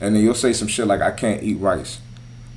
And 0.00 0.14
then 0.14 0.22
you'll 0.22 0.34
say 0.34 0.52
some 0.52 0.68
shit 0.68 0.86
like 0.86 1.00
I 1.00 1.10
can't 1.10 1.42
eat 1.42 1.58
rice, 1.58 2.00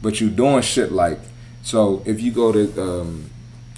but 0.01 0.21
you 0.21 0.29
doing 0.29 0.61
shit 0.61 0.91
like 0.91 1.19
so. 1.61 2.01
If 2.05 2.21
you 2.21 2.31
go 2.31 2.51
to 2.51 2.81
um, 2.81 3.29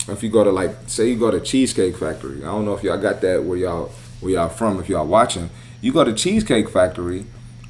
if 0.07 0.21
you 0.21 0.29
go 0.29 0.43
to 0.43 0.51
like 0.51 0.75
say 0.87 1.09
you 1.09 1.17
go 1.17 1.31
to 1.31 1.39
Cheesecake 1.39 1.97
Factory, 1.97 2.43
I 2.43 2.47
don't 2.47 2.65
know 2.65 2.73
if 2.73 2.83
y'all 2.83 2.97
got 2.97 3.21
that 3.21 3.43
where 3.43 3.57
y'all 3.57 3.91
where 4.19 4.33
y'all 4.33 4.49
from. 4.49 4.79
If 4.79 4.89
y'all 4.89 5.07
watching, 5.07 5.49
you 5.81 5.91
go 5.91 6.03
to 6.03 6.13
Cheesecake 6.13 6.69
Factory, 6.69 7.25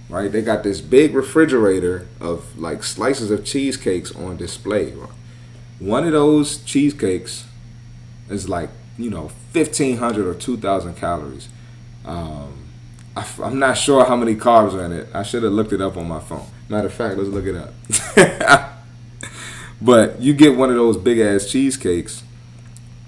right? 0.09 0.31
They 0.31 0.41
got 0.41 0.63
this 0.63 0.81
big 0.81 1.15
refrigerator 1.15 2.07
of 2.19 2.57
like 2.57 2.83
slices 2.83 3.31
of 3.31 3.45
cheesecakes 3.45 4.13
on 4.15 4.37
display. 4.37 4.93
One 5.79 6.05
of 6.05 6.11
those 6.11 6.57
cheesecakes 6.57 7.45
is 8.29 8.49
like 8.49 8.69
you 8.97 9.09
know 9.09 9.31
1500 9.53 10.27
or 10.27 10.33
2000 10.33 10.95
calories. 10.95 11.49
Um, 12.05 12.67
I, 13.15 13.25
am 13.43 13.59
not 13.59 13.77
sure 13.77 14.05
how 14.05 14.15
many 14.15 14.35
carbs 14.35 14.73
are 14.73 14.85
in 14.85 14.91
it. 14.91 15.09
I 15.13 15.23
should 15.23 15.43
have 15.43 15.53
looked 15.53 15.73
it 15.73 15.81
up 15.81 15.97
on 15.97 16.07
my 16.07 16.19
phone. 16.19 16.45
Matter 16.69 16.87
of 16.87 16.93
fact 16.93 17.17
let's 17.17 17.29
look 17.29 17.45
it 17.45 17.55
up. 17.55 18.71
But 19.81 20.21
you 20.21 20.33
get 20.33 20.57
one 20.57 20.69
of 20.69 20.75
those 20.75 20.97
big 20.97 21.19
ass 21.19 21.45
cheesecakes 21.45 22.23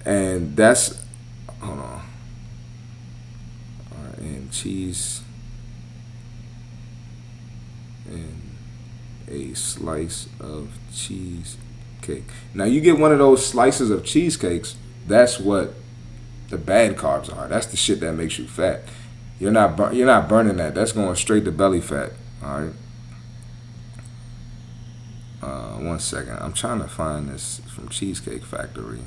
and 0.05 0.55
that's 0.55 1.01
hold 1.59 1.79
on. 1.79 2.01
Right, 3.91 4.17
and 4.19 4.51
cheese. 4.51 5.21
And 8.09 8.41
a 9.27 9.53
slice 9.53 10.27
of 10.39 10.77
cheesecake. 10.93 12.29
Now 12.53 12.65
you 12.65 12.79
get 12.79 12.99
one 12.99 13.11
of 13.11 13.17
those 13.17 13.45
slices 13.45 13.89
of 13.89 14.05
cheesecakes 14.05 14.75
that's 15.07 15.39
what 15.39 15.73
the 16.49 16.57
bad 16.57 16.95
carbs 16.95 17.35
are. 17.35 17.47
That's 17.47 17.67
the 17.67 17.77
shit 17.77 17.99
that 18.01 18.13
makes 18.13 18.37
you 18.37 18.47
fat. 18.47 18.83
You're 19.39 19.51
not 19.51 19.75
bur- 19.75 19.93
you're 19.93 20.07
not 20.07 20.27
burning 20.27 20.57
that. 20.57 20.75
That's 20.75 20.91
going 20.91 21.15
straight 21.15 21.45
to 21.45 21.51
belly 21.51 21.81
fat. 21.81 22.11
All 22.43 22.61
right. 22.61 22.73
Uh, 25.41 25.73
one 25.77 25.99
second. 25.99 26.37
I'm 26.39 26.53
trying 26.53 26.79
to 26.81 26.87
find 26.87 27.29
this 27.29 27.61
from 27.67 27.89
Cheesecake 27.89 28.43
Factory. 28.43 29.01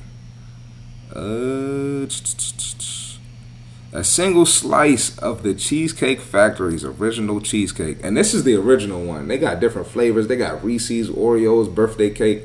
Uh, 1.14 2.06
a 3.92 4.04
single 4.04 4.46
slice 4.46 5.18
of 5.18 5.42
the 5.42 5.54
Cheesecake 5.54 6.20
Factory's 6.20 6.84
original 6.84 7.40
cheesecake, 7.40 7.98
and 8.04 8.16
this 8.16 8.32
is 8.32 8.44
the 8.44 8.54
original 8.54 9.04
one. 9.04 9.26
They 9.26 9.36
got 9.36 9.58
different 9.58 9.88
flavors. 9.88 10.28
They 10.28 10.36
got 10.36 10.62
Reese's, 10.62 11.10
Oreos, 11.10 11.74
birthday 11.74 12.10
cake. 12.10 12.44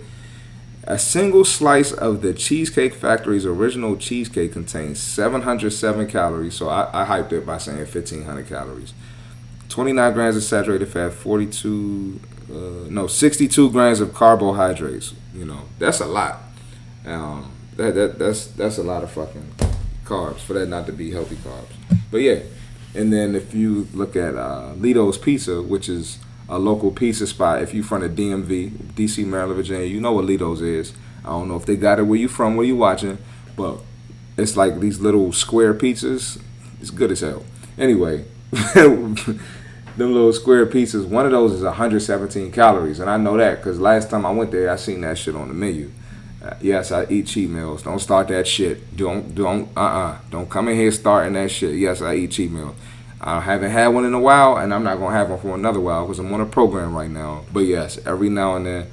A 0.88 1.00
single 1.00 1.44
slice 1.44 1.92
of 1.92 2.22
the 2.22 2.32
Cheesecake 2.32 2.94
Factory's 2.94 3.46
original 3.46 3.98
cheesecake 3.98 4.54
contains 4.54 5.00
707 5.00 6.08
calories, 6.08 6.54
so 6.54 6.70
I, 6.70 6.90
I 6.94 7.06
hyped 7.06 7.32
it 7.32 7.44
by 7.44 7.58
saying 7.58 7.80
1500 7.80 8.48
calories. 8.48 8.94
29 9.70 10.14
grams 10.14 10.38
of 10.38 10.44
saturated 10.44 10.88
fat, 10.88 11.12
42, 11.12 12.20
uh, 12.52 12.56
no, 12.90 13.08
62 13.08 13.72
grams 13.72 14.00
of 14.00 14.14
carbohydrates. 14.14 15.16
You 15.34 15.46
know, 15.46 15.62
that's 15.80 16.02
a 16.02 16.06
lot. 16.06 16.42
Um, 17.04 17.52
that, 17.78 17.96
that 17.96 18.20
that's 18.20 18.48
that's 18.48 18.78
a 18.78 18.84
lot 18.84 19.04
of 19.04 19.12
fucking 19.12 19.54
carbs 20.06 20.40
for 20.40 20.54
that 20.54 20.68
not 20.68 20.86
to 20.86 20.94
be 20.94 21.12
healthy 21.12 21.36
carbs. 21.36 21.74
But 22.12 22.18
yeah, 22.18 22.40
and 22.94 23.12
then 23.12 23.36
if 23.36 23.54
you 23.54 23.88
look 23.94 24.16
at 24.16 24.36
uh, 24.36 24.74
Ledo's 24.78 25.18
Pizza, 25.18 25.62
which 25.62 25.90
is 25.90 26.20
a 26.48 26.60
local 26.60 26.92
pizza 26.92 27.28
spot. 27.28 27.62
If 27.62 27.74
you 27.74 27.84
from 27.84 28.02
the 28.02 28.10
DMV, 28.10 28.72
DC, 28.94 29.26
Maryland, 29.26 29.58
Virginia, 29.58 29.86
you 29.86 30.00
know 30.00 30.12
what 30.14 30.26
Ledo's 30.26 30.62
is. 30.62 30.94
I 31.24 31.30
don't 31.30 31.48
know 31.48 31.56
if 31.56 31.66
they 31.66 31.76
got 31.76 32.00
it 32.00 32.04
where 32.04 32.20
you 32.20 32.28
from, 32.28 32.56
where 32.56 32.66
you 32.66 32.76
watching, 32.76 33.18
but 33.56 33.80
it's 34.38 34.56
like 34.56 34.80
these 34.80 35.00
little 35.00 35.32
square 35.32 35.74
pizzas. 35.74 36.42
It's 36.80 36.92
good 36.92 37.12
as 37.12 37.22
hell. 37.22 37.44
Anyway, 37.78 38.26
them 38.76 39.40
little 39.98 40.34
square 40.34 40.66
pizzas. 40.68 41.08
One 41.08 41.26
of 41.26 41.32
those 41.32 41.54
is 41.54 41.64
117 41.64 42.52
calories, 42.52 43.00
and 43.00 43.10
I 43.10 43.18
know 43.18 43.38
that 43.38 43.58
because 43.58 43.80
last 43.80 44.10
time 44.10 44.26
I 44.26 44.32
went 44.32 44.52
there, 44.52 44.70
I 44.70 44.76
seen 44.76 45.02
that 45.02 45.18
shit 45.18 45.36
on 45.36 45.48
the 45.48 45.54
menu. 45.54 45.92
Uh, 46.44 46.54
yes, 46.62 46.92
I 46.92 47.08
eat 47.10 47.26
cheat 47.26 47.50
meals. 47.50 47.82
Don't 47.82 47.98
start 47.98 48.28
that 48.28 48.46
shit. 48.46 48.96
Don't 48.96 49.34
don't 49.34 49.68
uh 49.76 49.80
uh-uh. 49.80 50.12
uh. 50.12 50.18
do 50.30 50.40
not 50.40 50.50
come 50.50 50.68
in 50.68 50.76
here 50.76 50.92
starting 50.92 51.34
that 51.34 51.50
shit. 51.50 51.76
Yes, 51.76 52.04
I 52.04 52.16
eat 52.16 52.32
cheat 52.32 52.52
meals. 52.52 52.76
I 53.26 53.40
haven't 53.42 53.72
had 53.72 53.88
one 53.88 54.06
in 54.06 54.14
a 54.14 54.20
while, 54.20 54.58
and 54.58 54.72
I'm 54.72 54.84
not 54.84 55.00
gonna 55.00 55.16
have 55.16 55.32
one 55.32 55.40
for 55.40 55.56
another 55.56 55.80
while 55.80 56.04
because 56.04 56.20
I'm 56.20 56.32
on 56.32 56.42
a 56.42 56.46
program 56.46 56.96
right 56.96 57.10
now. 57.10 57.44
But 57.52 57.62
yes, 57.62 57.98
every 58.06 58.30
now 58.30 58.56
and 58.56 58.68
then, 58.68 58.88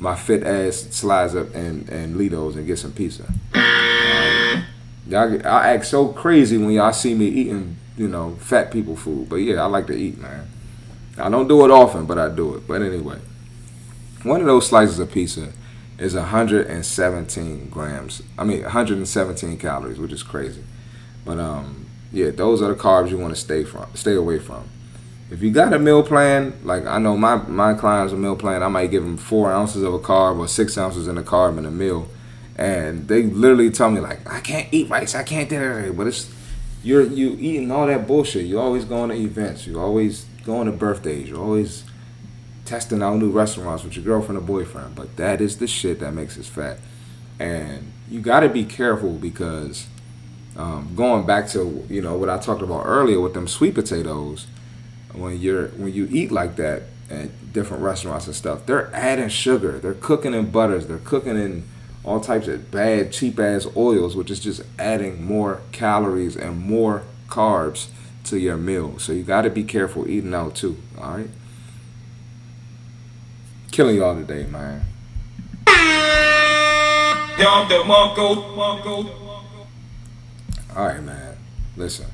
my 0.00 0.16
fit 0.16 0.42
ass 0.42 0.88
slides 0.90 1.36
up 1.36 1.54
and 1.54 1.88
and 1.88 2.16
Ledo's 2.16 2.56
and 2.56 2.66
get 2.66 2.80
some 2.80 2.92
pizza. 2.92 3.26
Um, 3.54 4.64
y'all, 5.06 5.46
I 5.46 5.68
act 5.68 5.86
so 5.86 6.08
crazy 6.08 6.58
when 6.58 6.70
y'all 6.70 6.92
see 6.92 7.14
me 7.14 7.26
eating, 7.26 7.76
you 7.96 8.08
know, 8.08 8.34
fat 8.40 8.72
people 8.72 8.96
food. 8.96 9.28
But 9.28 9.36
yeah, 9.36 9.62
I 9.62 9.66
like 9.66 9.86
to 9.86 9.94
eat, 9.94 10.18
man. 10.18 10.48
I 11.16 11.28
don't 11.28 11.46
do 11.46 11.64
it 11.64 11.70
often, 11.70 12.06
but 12.06 12.18
I 12.18 12.28
do 12.28 12.56
it. 12.56 12.66
But 12.66 12.82
anyway, 12.82 13.20
one 14.24 14.40
of 14.40 14.46
those 14.46 14.66
slices 14.66 14.98
of 14.98 15.12
pizza 15.12 15.52
is 15.96 16.14
117 16.14 17.68
grams. 17.68 18.22
I 18.36 18.42
mean, 18.42 18.62
117 18.62 19.58
calories, 19.58 19.98
which 19.98 20.12
is 20.12 20.24
crazy. 20.24 20.64
But 21.24 21.38
um, 21.38 21.79
yeah, 22.12 22.30
those 22.30 22.60
are 22.62 22.68
the 22.68 22.80
carbs 22.80 23.10
you 23.10 23.18
want 23.18 23.34
to 23.34 23.40
stay 23.40 23.64
from, 23.64 23.86
stay 23.94 24.14
away 24.14 24.38
from. 24.38 24.68
If 25.30 25.42
you 25.42 25.52
got 25.52 25.72
a 25.72 25.78
meal 25.78 26.02
plan, 26.02 26.58
like 26.64 26.84
I 26.86 26.98
know 26.98 27.16
my 27.16 27.36
my 27.36 27.74
clients 27.74 28.12
a 28.12 28.16
meal 28.16 28.34
plan, 28.34 28.64
I 28.64 28.68
might 28.68 28.90
give 28.90 29.04
them 29.04 29.16
four 29.16 29.52
ounces 29.52 29.82
of 29.82 29.94
a 29.94 29.98
carb 29.98 30.38
or 30.38 30.48
six 30.48 30.76
ounces 30.76 31.06
in 31.06 31.16
a 31.16 31.22
carb 31.22 31.56
in 31.56 31.64
a 31.64 31.70
meal, 31.70 32.08
and 32.56 33.06
they 33.06 33.22
literally 33.22 33.70
tell 33.70 33.90
me 33.90 34.00
like 34.00 34.28
I 34.28 34.40
can't 34.40 34.66
eat 34.72 34.90
rice, 34.90 35.14
I 35.14 35.22
can't 35.22 35.48
do 35.48 35.58
that, 35.58 35.96
but 35.96 36.08
it's 36.08 36.32
you're 36.82 37.02
you 37.02 37.36
eating 37.38 37.70
all 37.70 37.86
that 37.86 38.08
bullshit. 38.08 38.46
You 38.46 38.58
always 38.58 38.84
going 38.84 39.10
to 39.10 39.16
events, 39.16 39.68
you 39.68 39.78
always 39.78 40.24
going 40.44 40.66
to 40.66 40.72
birthdays, 40.72 41.28
you're 41.28 41.40
always 41.40 41.84
testing 42.64 43.00
out 43.00 43.16
new 43.16 43.30
restaurants 43.30 43.84
with 43.84 43.94
your 43.94 44.04
girlfriend 44.04 44.38
or 44.38 44.40
boyfriend. 44.40 44.96
But 44.96 45.16
that 45.16 45.40
is 45.40 45.58
the 45.58 45.68
shit 45.68 46.00
that 46.00 46.12
makes 46.12 46.36
us 46.38 46.48
fat, 46.48 46.80
and 47.38 47.92
you 48.08 48.18
got 48.20 48.40
to 48.40 48.48
be 48.48 48.64
careful 48.64 49.12
because 49.12 49.86
um, 50.60 50.92
going 50.94 51.24
back 51.24 51.48
to 51.48 51.86
you 51.88 52.02
know 52.02 52.16
what 52.16 52.28
I 52.28 52.38
talked 52.38 52.60
about 52.60 52.84
earlier 52.84 53.18
with 53.18 53.32
them 53.32 53.48
sweet 53.48 53.74
potatoes, 53.74 54.46
when 55.14 55.38
you're 55.40 55.68
when 55.68 55.94
you 55.94 56.06
eat 56.10 56.30
like 56.30 56.56
that 56.56 56.82
at 57.08 57.52
different 57.54 57.82
restaurants 57.82 58.26
and 58.26 58.36
stuff, 58.36 58.66
they're 58.66 58.94
adding 58.94 59.30
sugar, 59.30 59.78
they're 59.78 59.94
cooking 59.94 60.34
in 60.34 60.50
butters, 60.50 60.86
they're 60.86 60.98
cooking 60.98 61.36
in 61.36 61.64
all 62.04 62.20
types 62.20 62.46
of 62.46 62.70
bad 62.70 63.10
cheap 63.10 63.40
ass 63.40 63.66
oils, 63.74 64.14
which 64.14 64.30
is 64.30 64.38
just 64.38 64.62
adding 64.78 65.24
more 65.24 65.62
calories 65.72 66.36
and 66.36 66.58
more 66.58 67.04
carbs 67.28 67.88
to 68.24 68.38
your 68.38 68.58
meal. 68.58 68.98
So 68.98 69.12
you 69.12 69.22
got 69.22 69.42
to 69.42 69.50
be 69.50 69.64
careful 69.64 70.06
eating 70.08 70.34
out 70.34 70.56
too. 70.56 70.76
All 70.98 71.16
right, 71.16 71.30
killing 73.70 73.96
y'all 73.96 74.14
today, 74.14 74.44
man. 74.44 74.82
All 80.76 80.86
right, 80.86 81.02
man. 81.02 81.36
Listen. 81.76 82.06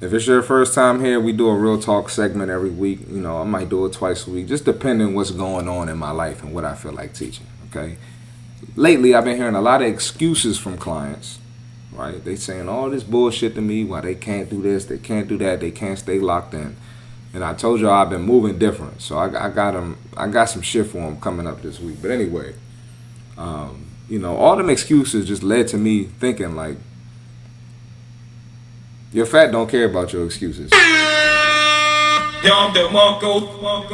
If 0.00 0.14
it's 0.14 0.26
your 0.26 0.42
first 0.42 0.74
time 0.74 1.04
here, 1.04 1.20
we 1.20 1.32
do 1.32 1.48
a 1.48 1.54
real 1.54 1.78
talk 1.80 2.08
segment 2.08 2.50
every 2.50 2.70
week. 2.70 3.00
You 3.08 3.20
know, 3.20 3.38
I 3.38 3.44
might 3.44 3.68
do 3.68 3.84
it 3.84 3.92
twice 3.92 4.26
a 4.26 4.30
week, 4.30 4.48
just 4.48 4.64
depending 4.64 5.14
what's 5.14 5.30
going 5.30 5.68
on 5.68 5.88
in 5.88 5.98
my 5.98 6.10
life 6.10 6.42
and 6.42 6.54
what 6.54 6.64
I 6.64 6.74
feel 6.74 6.92
like 6.92 7.12
teaching. 7.12 7.46
Okay. 7.68 7.98
Lately, 8.76 9.14
I've 9.14 9.24
been 9.24 9.36
hearing 9.36 9.54
a 9.54 9.60
lot 9.60 9.82
of 9.82 9.88
excuses 9.88 10.58
from 10.58 10.78
clients. 10.78 11.38
Right? 11.92 12.24
They 12.24 12.36
saying 12.36 12.68
all 12.68 12.88
this 12.88 13.02
bullshit 13.02 13.54
to 13.56 13.60
me. 13.60 13.84
Why 13.84 14.00
they 14.00 14.14
can't 14.14 14.48
do 14.48 14.62
this, 14.62 14.86
they 14.86 14.98
can't 14.98 15.28
do 15.28 15.36
that, 15.38 15.60
they 15.60 15.70
can't 15.70 15.98
stay 15.98 16.18
locked 16.18 16.54
in. 16.54 16.76
And 17.34 17.44
I 17.44 17.54
told 17.54 17.80
y'all 17.80 17.90
I've 17.90 18.10
been 18.10 18.22
moving 18.22 18.58
different, 18.58 19.02
so 19.02 19.18
I, 19.18 19.46
I 19.46 19.50
got 19.50 19.72
them. 19.72 19.98
I 20.16 20.28
got 20.28 20.46
some 20.46 20.62
shit 20.62 20.86
for 20.86 20.98
them 20.98 21.20
coming 21.20 21.46
up 21.46 21.62
this 21.62 21.78
week. 21.78 21.96
But 22.00 22.10
anyway, 22.10 22.54
um, 23.36 23.89
you 24.10 24.18
know, 24.18 24.36
all 24.36 24.56
them 24.56 24.68
excuses 24.68 25.26
just 25.28 25.44
led 25.44 25.68
to 25.68 25.78
me 25.78 26.04
thinking 26.04 26.56
like, 26.56 26.76
your 29.12 29.24
fat 29.24 29.52
don't 29.52 29.70
care 29.70 29.84
about 29.86 30.12
your 30.12 30.26
excuses. 30.26 30.70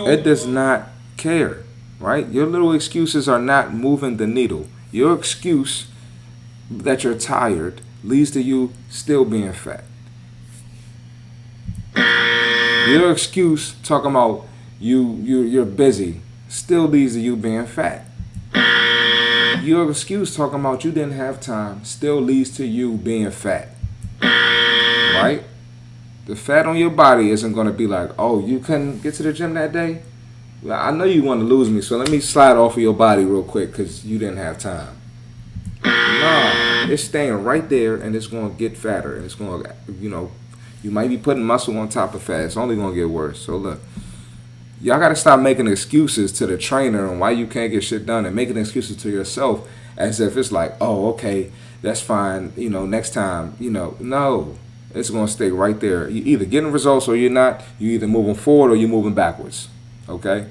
It 0.09 0.23
does 0.25 0.47
not 0.47 0.89
care, 1.19 1.65
right? 2.01 2.27
Your 2.29 2.47
little 2.47 2.73
excuses 2.73 3.29
are 3.29 3.39
not 3.39 3.75
moving 3.75 4.17
the 4.17 4.27
needle. 4.27 4.69
Your 4.91 5.15
excuse 5.15 5.87
that 6.71 7.05
you're 7.05 7.19
tired 7.19 7.83
leads 8.03 8.31
to 8.33 8.43
you 8.43 8.73
still 8.89 9.27
being 9.27 9.53
fat. 9.53 9.85
Your 11.95 13.13
excuse 13.13 13.75
talking 13.83 14.11
about 14.11 14.47
you 14.79 15.15
you 15.23 15.41
you're 15.41 15.65
busy 15.65 16.21
still 16.49 16.87
leads 16.87 17.15
to 17.15 17.21
you 17.21 17.37
being 17.37 17.67
fat. 17.67 18.06
Your 19.67 19.91
excuse 19.91 20.37
talking 20.37 20.61
about 20.61 20.85
you 20.85 20.93
didn't 20.93 21.15
have 21.15 21.41
time 21.41 21.85
still 21.85 22.21
leads 22.21 22.57
to 22.57 22.65
you 22.65 22.93
being 22.97 23.33
fat. 23.33 23.71
Right? 24.23 25.43
The 26.27 26.37
fat 26.37 26.67
on 26.67 26.77
your 26.77 26.91
body 26.91 27.31
isn't 27.31 27.53
going 27.53 27.67
to 27.67 27.73
be 27.73 27.89
like, 27.89 28.11
oh, 28.17 28.47
you 28.47 28.61
couldn't 28.61 29.03
get 29.03 29.15
to 29.15 29.25
the 29.25 29.33
gym 29.33 29.55
that 29.55 29.73
day? 29.73 30.03
Well, 30.63 30.79
I 30.79 30.93
know 30.93 31.03
you 31.03 31.25
want 31.25 31.41
to 31.41 31.47
lose 31.47 31.69
me, 31.69 31.81
so 31.81 31.97
let 31.97 32.13
me 32.13 32.21
slide 32.21 32.57
off 32.57 32.77
of 32.77 32.83
your 32.83 32.95
body 32.95 33.25
real 33.25 33.43
quick 33.43 33.73
because 33.73 34.07
you 34.07 34.21
didn't 34.21 34.37
have 34.37 34.57
time. 34.59 35.01
Nah, 35.85 36.87
it's 36.89 37.03
staying 37.03 37.43
right 37.43 37.69
there 37.69 37.97
and 37.97 38.15
it's 38.15 38.29
going 38.29 38.53
to 38.53 38.57
get 38.57 38.77
fatter. 38.77 39.17
And 39.17 39.25
it's 39.25 39.35
going 39.35 39.65
to, 39.65 39.75
you 39.95 40.09
know, 40.09 40.31
you 40.85 40.93
might 40.93 41.09
be 41.09 41.19
putting 41.19 41.43
muscle 41.43 41.77
on 41.77 41.89
top 41.89 42.15
of 42.15 42.23
fat. 42.23 42.45
It's 42.45 42.57
only 42.57 42.77
going 42.77 42.91
to 42.91 42.97
get 42.97 43.11
worse. 43.11 43.41
So 43.41 43.57
look, 43.57 43.81
y'all 44.80 44.99
got 44.99 45.09
to 45.09 45.16
stop 45.16 45.40
making 45.40 45.66
excuses 45.66 46.33
to 46.33 46.47
the 46.47 46.59
trainer 46.59 47.11
and 47.11 47.21
why 47.21 47.30
you 47.30 47.47
can't 47.47 47.73
get 47.73 47.85
shit 47.85 48.06
done 48.06 48.26
and 48.26 48.35
making 48.35 48.56
excuses 48.56 48.97
to 48.99 49.11
yourself 49.11 49.68
as 49.97 50.21
if 50.21 50.37
it's 50.37 50.52
like, 50.52 50.75
oh, 50.80 51.09
okay, 51.11 51.50
that's 51.83 52.00
fine. 52.00 52.52
You 52.56 52.71
know, 52.71 52.87
next 52.87 53.11
time, 53.11 53.56
you 53.59 53.71
know, 53.71 53.97
no, 54.00 54.56
it's 54.95 55.11
going 55.11 55.26
to 55.26 55.33
stay 55.33 55.50
right 55.50 55.78
there. 55.78 56.09
You 56.09 56.23
either 56.25 56.45
getting 56.45 56.73
results 56.73 57.09
or 57.09 57.16
you're 57.16 57.30
not. 57.30 57.62
You're 57.78 57.92
either 57.92 58.09
moving 58.09 58.35
forward 58.35 58.73
or 58.73 58.76
you're 58.76 58.88
moving 58.88 59.14
backwards. 59.14 59.68
Okay? 60.09 60.47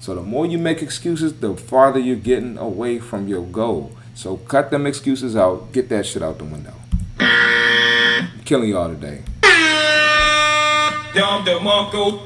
So 0.00 0.14
the 0.14 0.22
more 0.22 0.46
you 0.46 0.58
make 0.58 0.82
excuses, 0.82 1.40
the 1.40 1.56
farther 1.56 1.98
you're 1.98 2.16
getting 2.16 2.58
away 2.58 2.98
from 2.98 3.28
your 3.28 3.44
goal. 3.44 3.92
So 4.14 4.36
cut 4.36 4.70
them 4.70 4.86
excuses 4.86 5.36
out. 5.36 5.72
Get 5.72 5.88
that 5.88 6.06
shit 6.06 6.22
out 6.22 6.38
the 6.38 6.44
window. 6.44 6.74
I'm 7.18 8.40
killing 8.44 8.70
y'all 8.70 8.88
today. 8.88 9.22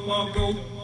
Marco. 0.07 0.80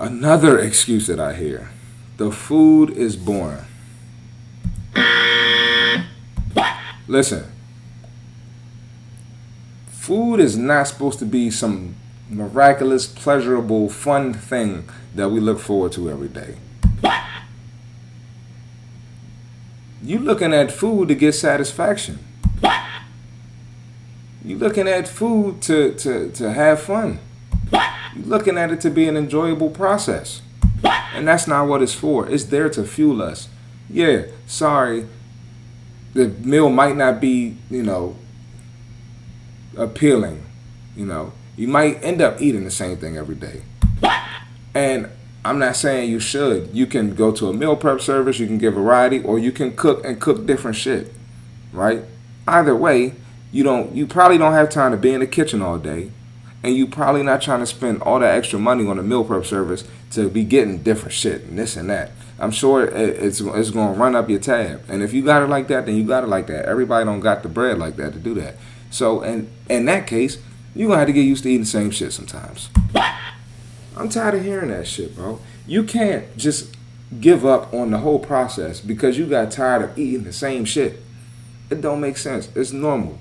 Another 0.00 0.58
excuse 0.58 1.06
that 1.08 1.20
I 1.20 1.34
hear. 1.34 1.68
The 2.16 2.32
food 2.32 2.88
is 2.88 3.16
boring. 3.16 3.66
Listen. 7.06 7.44
Food 9.90 10.40
is 10.40 10.56
not 10.56 10.88
supposed 10.88 11.18
to 11.18 11.26
be 11.26 11.50
some 11.50 11.96
miraculous, 12.30 13.06
pleasurable, 13.06 13.90
fun 13.90 14.32
thing 14.32 14.88
that 15.14 15.28
we 15.28 15.38
look 15.38 15.58
forward 15.58 15.92
to 15.92 16.08
every 16.08 16.28
day. 16.28 16.56
You're 20.02 20.20
looking 20.20 20.54
at 20.54 20.72
food 20.72 21.08
to 21.08 21.14
get 21.14 21.34
satisfaction. 21.34 22.20
You're 24.42 24.58
looking 24.58 24.88
at 24.88 25.06
food 25.08 25.60
to, 25.62 25.92
to, 25.92 26.30
to 26.30 26.52
have 26.54 26.80
fun. 26.80 27.18
Looking 28.16 28.58
at 28.58 28.70
it 28.70 28.80
to 28.82 28.90
be 28.90 29.08
an 29.08 29.16
enjoyable 29.16 29.70
process. 29.70 30.42
And 31.14 31.26
that's 31.26 31.46
not 31.46 31.68
what 31.68 31.82
it's 31.82 31.94
for. 31.94 32.28
It's 32.28 32.44
there 32.44 32.68
to 32.70 32.84
fuel 32.84 33.22
us. 33.22 33.48
Yeah, 33.88 34.26
sorry. 34.46 35.06
The 36.14 36.28
meal 36.28 36.70
might 36.70 36.96
not 36.96 37.20
be, 37.20 37.56
you 37.70 37.82
know, 37.82 38.16
appealing. 39.76 40.44
You 40.96 41.06
know, 41.06 41.32
you 41.56 41.68
might 41.68 42.02
end 42.02 42.20
up 42.20 42.40
eating 42.40 42.64
the 42.64 42.70
same 42.70 42.96
thing 42.96 43.16
every 43.16 43.34
day. 43.34 43.62
And 44.74 45.08
I'm 45.44 45.58
not 45.58 45.76
saying 45.76 46.10
you 46.10 46.20
should. 46.20 46.70
You 46.74 46.86
can 46.86 47.14
go 47.14 47.32
to 47.32 47.48
a 47.48 47.52
meal 47.52 47.76
prep 47.76 48.00
service, 48.00 48.38
you 48.38 48.46
can 48.46 48.58
get 48.58 48.72
variety, 48.72 49.22
or 49.22 49.38
you 49.38 49.52
can 49.52 49.74
cook 49.74 50.04
and 50.04 50.20
cook 50.20 50.46
different 50.46 50.76
shit. 50.76 51.12
Right? 51.72 52.02
Either 52.46 52.74
way, 52.74 53.14
you 53.52 53.64
don't 53.64 53.94
you 53.94 54.06
probably 54.06 54.38
don't 54.38 54.52
have 54.52 54.70
time 54.70 54.92
to 54.92 54.96
be 54.96 55.12
in 55.12 55.20
the 55.20 55.26
kitchen 55.26 55.62
all 55.62 55.78
day. 55.78 56.10
And 56.62 56.74
you 56.74 56.86
probably 56.86 57.22
not 57.22 57.40
trying 57.40 57.60
to 57.60 57.66
spend 57.66 58.02
all 58.02 58.18
that 58.20 58.34
extra 58.34 58.58
money 58.58 58.86
on 58.86 58.98
a 58.98 59.02
meal 59.02 59.24
prep 59.24 59.46
service 59.46 59.84
to 60.12 60.28
be 60.28 60.44
getting 60.44 60.82
different 60.82 61.14
shit 61.14 61.44
and 61.44 61.58
this 61.58 61.76
and 61.76 61.88
that. 61.88 62.10
I'm 62.38 62.50
sure 62.50 62.84
it's 62.86 63.40
it's 63.40 63.70
gonna 63.70 63.98
run 63.98 64.16
up 64.16 64.30
your 64.30 64.38
tab. 64.38 64.82
And 64.88 65.02
if 65.02 65.12
you 65.12 65.22
got 65.22 65.42
it 65.42 65.48
like 65.48 65.68
that, 65.68 65.86
then 65.86 65.96
you 65.96 66.04
got 66.04 66.24
it 66.24 66.28
like 66.28 66.46
that. 66.46 66.64
Everybody 66.64 67.04
don't 67.04 67.20
got 67.20 67.42
the 67.42 67.48
bread 67.48 67.78
like 67.78 67.96
that 67.96 68.14
to 68.14 68.18
do 68.18 68.34
that. 68.34 68.56
So 68.90 69.22
in 69.22 69.50
in 69.68 69.84
that 69.86 70.06
case, 70.06 70.38
you 70.74 70.88
gonna 70.88 70.98
have 71.00 71.06
to 71.08 71.12
get 71.12 71.22
used 71.22 71.42
to 71.44 71.50
eating 71.50 71.62
the 71.62 71.66
same 71.66 71.90
shit 71.90 72.12
sometimes. 72.12 72.70
I'm 73.96 74.08
tired 74.08 74.34
of 74.34 74.42
hearing 74.42 74.70
that 74.70 74.86
shit, 74.86 75.14
bro. 75.14 75.40
You 75.66 75.82
can't 75.84 76.34
just 76.36 76.74
give 77.20 77.44
up 77.44 77.74
on 77.74 77.90
the 77.90 77.98
whole 77.98 78.18
process 78.18 78.80
because 78.80 79.18
you 79.18 79.26
got 79.26 79.50
tired 79.50 79.82
of 79.82 79.98
eating 79.98 80.24
the 80.24 80.32
same 80.32 80.64
shit. 80.64 81.02
It 81.68 81.80
don't 81.80 82.00
make 82.00 82.16
sense. 82.16 82.48
It's 82.54 82.72
normal. 82.72 83.18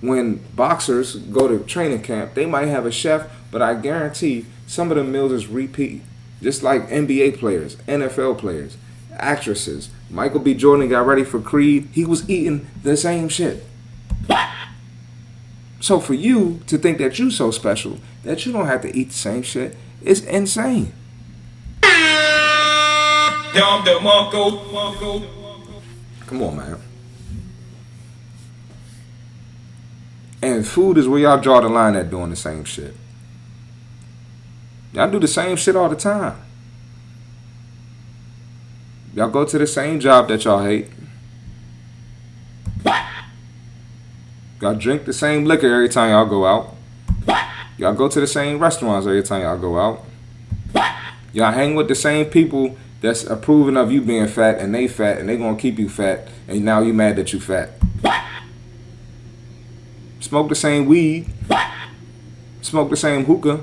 When 0.00 0.36
boxers 0.54 1.16
go 1.16 1.46
to 1.46 1.62
training 1.64 2.02
camp, 2.02 2.34
they 2.34 2.46
might 2.46 2.68
have 2.68 2.86
a 2.86 2.90
chef, 2.90 3.28
but 3.50 3.60
I 3.60 3.74
guarantee 3.74 4.46
some 4.66 4.90
of 4.90 4.96
the 4.96 5.04
meals 5.04 5.32
is 5.32 5.46
repeat. 5.46 6.02
Just 6.42 6.62
like 6.62 6.88
NBA 6.88 7.38
players, 7.38 7.76
NFL 7.86 8.38
players, 8.38 8.78
actresses. 9.12 9.90
Michael 10.08 10.40
B. 10.40 10.54
Jordan 10.54 10.88
got 10.88 11.06
ready 11.06 11.24
for 11.24 11.40
Creed. 11.40 11.88
He 11.92 12.04
was 12.04 12.28
eating 12.30 12.66
the 12.82 12.96
same 12.96 13.28
shit. 13.28 13.64
So 15.80 16.00
for 16.00 16.14
you 16.14 16.60
to 16.66 16.78
think 16.78 16.98
that 16.98 17.18
you 17.18 17.30
so 17.30 17.50
special 17.50 17.98
that 18.22 18.44
you 18.46 18.52
don't 18.52 18.66
have 18.66 18.82
to 18.82 18.96
eat 18.96 19.08
the 19.08 19.14
same 19.14 19.42
shit 19.42 19.76
is 20.02 20.24
insane. 20.24 20.92
Dom 23.52 23.82
DeMarco, 23.84 24.72
Marco. 24.72 25.22
Come 26.26 26.42
on, 26.42 26.56
man. 26.56 26.89
And 30.42 30.66
food 30.66 30.96
is 30.96 31.06
where 31.06 31.20
y'all 31.20 31.40
draw 31.40 31.60
the 31.60 31.68
line 31.68 31.96
at 31.96 32.10
doing 32.10 32.30
the 32.30 32.36
same 32.36 32.64
shit. 32.64 32.94
Y'all 34.92 35.10
do 35.10 35.20
the 35.20 35.28
same 35.28 35.56
shit 35.56 35.76
all 35.76 35.88
the 35.88 35.96
time. 35.96 36.40
Y'all 39.14 39.28
go 39.28 39.44
to 39.44 39.58
the 39.58 39.66
same 39.66 40.00
job 40.00 40.28
that 40.28 40.44
y'all 40.44 40.64
hate. 40.64 40.88
Y'all 44.60 44.74
drink 44.74 45.04
the 45.04 45.12
same 45.12 45.44
liquor 45.44 45.72
every 45.72 45.88
time 45.88 46.10
y'all 46.10 46.26
go 46.26 46.46
out. 46.46 46.76
Y'all 47.78 47.94
go 47.94 48.08
to 48.08 48.20
the 48.20 48.26
same 48.26 48.58
restaurants 48.58 49.06
every 49.06 49.22
time 49.22 49.42
y'all 49.42 49.58
go 49.58 49.78
out. 49.78 50.04
Y'all 51.32 51.52
hang 51.52 51.74
with 51.74 51.88
the 51.88 51.94
same 51.94 52.26
people 52.26 52.76
that's 53.00 53.24
approving 53.24 53.76
of 53.76 53.90
you 53.90 54.02
being 54.02 54.28
fat 54.28 54.58
and 54.58 54.74
they 54.74 54.86
fat 54.86 55.18
and 55.18 55.28
they 55.28 55.36
gonna 55.36 55.56
keep 55.56 55.78
you 55.78 55.88
fat 55.88 56.28
and 56.46 56.64
now 56.64 56.80
you 56.80 56.92
mad 56.92 57.16
that 57.16 57.32
you 57.32 57.40
fat. 57.40 57.79
Smoke 60.20 60.48
the 60.48 60.54
same 60.54 60.86
weed. 60.86 61.26
Smoke 62.62 62.90
the 62.90 62.96
same 62.96 63.24
hookah. 63.24 63.60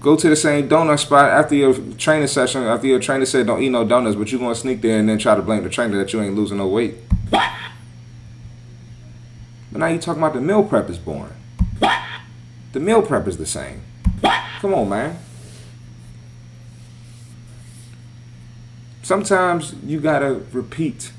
Go 0.00 0.16
to 0.16 0.28
the 0.28 0.36
same 0.36 0.68
donut 0.68 0.98
spot 0.98 1.30
after 1.30 1.54
your 1.54 1.72
training 1.96 2.28
session, 2.28 2.62
after 2.64 2.86
your 2.86 3.00
trainer 3.00 3.24
said 3.24 3.46
don't 3.46 3.62
eat 3.62 3.70
no 3.70 3.84
donuts, 3.86 4.16
but 4.16 4.30
you 4.30 4.38
gonna 4.38 4.54
sneak 4.54 4.82
there 4.82 4.98
and 4.98 5.08
then 5.08 5.16
try 5.18 5.34
to 5.34 5.40
blame 5.40 5.64
the 5.64 5.70
trainer 5.70 5.96
that 5.96 6.12
you 6.12 6.20
ain't 6.20 6.34
losing 6.34 6.58
no 6.58 6.68
weight. 6.68 6.96
But 7.30 7.50
now 9.72 9.86
you 9.86 9.98
talking 9.98 10.22
about 10.22 10.34
the 10.34 10.42
meal 10.42 10.62
prep 10.62 10.90
is 10.90 10.98
boring. 10.98 11.32
The 12.72 12.80
meal 12.80 13.02
prep 13.02 13.26
is 13.26 13.38
the 13.38 13.46
same. 13.46 13.82
Come 14.60 14.74
on, 14.74 14.88
man. 14.88 15.18
Sometimes 19.02 19.74
you 19.84 20.00
gotta 20.00 20.42
repeat 20.52 21.12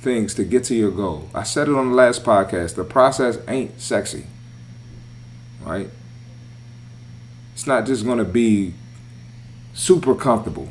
things 0.00 0.34
to 0.34 0.44
get 0.44 0.64
to 0.64 0.74
your 0.74 0.90
goal. 0.90 1.28
I 1.34 1.42
said 1.42 1.68
it 1.68 1.74
on 1.74 1.90
the 1.90 1.94
last 1.94 2.24
podcast. 2.24 2.74
The 2.74 2.84
process 2.84 3.38
ain't 3.48 3.80
sexy. 3.80 4.26
Right? 5.62 5.90
It's 7.54 7.66
not 7.66 7.86
just 7.86 8.04
gonna 8.04 8.24
be 8.24 8.74
super 9.74 10.14
comfortable. 10.14 10.68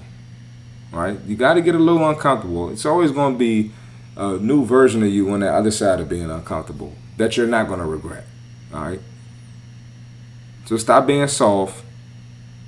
Right? 0.92 1.20
You 1.28 1.36
got 1.36 1.54
to 1.54 1.62
get 1.62 1.76
a 1.76 1.78
little 1.78 2.10
uncomfortable. 2.10 2.72
It's 2.72 2.84
always 2.84 3.12
going 3.12 3.34
to 3.34 3.38
be 3.38 3.72
a 4.18 4.38
new 4.38 4.66
version 4.66 5.04
of 5.04 5.10
you 5.10 5.30
on 5.30 5.42
the 5.42 5.52
other 5.52 5.70
side 5.70 6.00
of 6.00 6.10
being 6.10 6.32
uncomfortable 6.32 6.96
that 7.18 7.38
you're 7.38 7.46
not 7.46 7.68
going 7.68 7.80
to 7.80 7.86
regret. 7.86 8.26
All 8.74 8.82
right? 8.82 9.00
So 10.66 10.78
stop 10.78 11.06
being 11.06 11.28
soft 11.28 11.84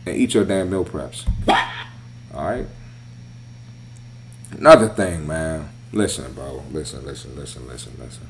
and 0.05 0.15
eat 0.15 0.35
your 0.35 0.45
damn 0.45 0.69
meal 0.69 0.85
preps. 0.85 1.27
All 2.31 2.43
right? 2.43 2.67
Another 4.51 4.87
thing, 4.87 5.25
man. 5.25 5.69
Listen, 5.93 6.31
bro. 6.33 6.63
Listen, 6.71 7.05
listen, 7.05 7.35
listen, 7.35 7.67
listen, 7.67 7.93
listen. 7.99 8.27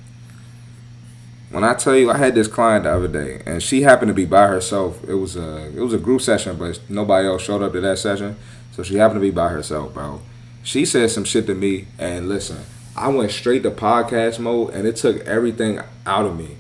When 1.52 1.64
I 1.64 1.74
tell 1.74 1.96
you, 1.96 2.10
I 2.10 2.18
had 2.18 2.34
this 2.34 2.48
client 2.48 2.86
the 2.86 2.94
other 2.94 3.08
day, 3.08 3.44
and 3.46 3.62
she 3.62 3.82
happened 3.82 4.08
to 4.08 4.14
be 4.14 4.26
by 4.26 4.48
herself. 4.48 5.04
It 5.08 5.16
was 5.16 5.36
a 5.36 5.68
it 5.68 5.82
was 5.82 5.94
a 5.94 5.98
group 5.98 6.22
session, 6.22 6.58
but 6.58 6.80
nobody 6.90 7.28
else 7.28 7.42
showed 7.42 7.62
up 7.62 7.74
to 7.74 7.82
that 7.82 8.00
session, 8.00 8.38
so 8.72 8.84
she 8.84 8.96
happened 8.96 9.18
to 9.18 9.28
be 9.28 9.32
by 9.32 9.50
herself, 9.50 9.94
bro. 9.94 10.22
She 10.64 10.86
said 10.86 11.12
some 11.12 11.26
shit 11.26 11.48
to 11.48 11.56
me, 11.56 11.88
and 12.00 12.30
listen, 12.30 12.60
I 12.96 13.10
went 13.10 13.32
straight 13.32 13.64
to 13.64 13.72
podcast 13.72 14.40
mode, 14.40 14.74
and 14.74 14.88
it 14.88 14.96
took 14.96 15.20
everything 15.26 15.82
out 16.06 16.26
of 16.26 16.38
me 16.38 16.58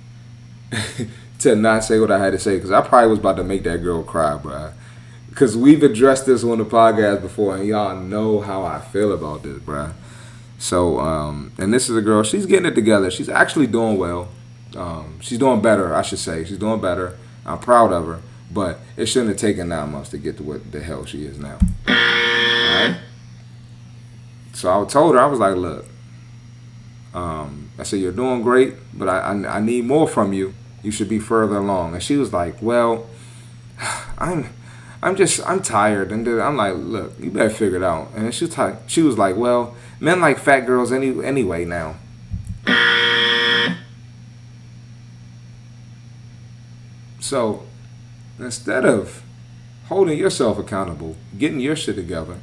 to 1.39 1.55
not 1.55 1.83
say 1.83 1.99
what 1.99 2.11
I 2.11 2.19
had 2.19 2.33
to 2.33 2.39
say, 2.39 2.55
because 2.55 2.71
I 2.71 2.81
probably 2.81 3.09
was 3.09 3.19
about 3.19 3.37
to 3.37 3.43
make 3.43 3.63
that 3.63 3.81
girl 3.81 4.03
cry, 4.03 4.37
bro. 4.37 4.73
Because 5.29 5.55
we've 5.55 5.81
addressed 5.83 6.25
this 6.25 6.43
on 6.43 6.57
the 6.57 6.65
podcast 6.65 7.21
before, 7.21 7.55
and 7.55 7.65
y'all 7.65 7.95
know 7.95 8.41
how 8.41 8.65
I 8.65 8.79
feel 8.79 9.13
about 9.13 9.43
this, 9.43 9.59
bro. 9.59 9.91
So, 10.61 10.99
um, 10.99 11.51
and 11.57 11.73
this 11.73 11.89
is 11.89 11.97
a 11.97 12.01
girl. 12.01 12.21
She's 12.21 12.45
getting 12.45 12.67
it 12.67 12.75
together. 12.75 13.09
She's 13.09 13.29
actually 13.29 13.65
doing 13.65 13.97
well. 13.97 14.29
Um, 14.77 15.19
she's 15.19 15.39
doing 15.39 15.59
better, 15.59 15.95
I 15.95 16.03
should 16.03 16.19
say. 16.19 16.45
She's 16.45 16.59
doing 16.59 16.79
better. 16.79 17.17
I'm 17.47 17.57
proud 17.57 17.91
of 17.91 18.05
her, 18.05 18.21
but 18.51 18.79
it 18.95 19.07
shouldn't 19.07 19.29
have 19.29 19.39
taken 19.39 19.69
nine 19.69 19.91
months 19.91 20.11
to 20.11 20.19
get 20.19 20.37
to 20.37 20.43
what 20.43 20.71
the 20.71 20.79
hell 20.79 21.03
she 21.03 21.25
is 21.25 21.39
now. 21.39 21.57
Alright? 21.89 22.97
So 24.53 24.83
I 24.83 24.85
told 24.85 25.15
her, 25.15 25.19
I 25.19 25.25
was 25.25 25.39
like, 25.39 25.55
look, 25.55 25.87
um, 27.15 27.71
I 27.79 27.83
said, 27.83 27.99
you're 27.99 28.11
doing 28.11 28.43
great, 28.43 28.75
but 28.93 29.09
I, 29.09 29.17
I, 29.17 29.57
I 29.57 29.59
need 29.61 29.85
more 29.85 30.07
from 30.07 30.31
you. 30.31 30.53
You 30.83 30.91
should 30.91 31.09
be 31.09 31.17
further 31.17 31.57
along. 31.57 31.95
And 31.95 32.03
she 32.03 32.17
was 32.17 32.31
like, 32.31 32.61
well, 32.61 33.09
I'm. 34.19 34.47
I'm 35.03 35.15
just 35.15 35.47
I'm 35.49 35.61
tired, 35.61 36.11
and 36.11 36.27
I'm 36.27 36.57
like, 36.57 36.75
look, 36.75 37.19
you 37.19 37.31
better 37.31 37.49
figure 37.49 37.77
it 37.77 37.83
out. 37.83 38.09
And 38.15 38.33
she 38.33 38.45
was 38.45 38.57
like, 38.57 38.75
she 38.87 39.01
was 39.01 39.17
like, 39.17 39.35
well, 39.35 39.75
men 39.99 40.21
like 40.21 40.37
fat 40.37 40.61
girls 40.61 40.91
any 40.91 41.23
anyway 41.23 41.65
now. 41.65 41.95
So 47.19 47.63
instead 48.37 48.85
of 48.85 49.23
holding 49.87 50.17
yourself 50.17 50.59
accountable, 50.59 51.15
getting 51.37 51.59
your 51.59 51.75
shit 51.75 51.95
together, 51.95 52.39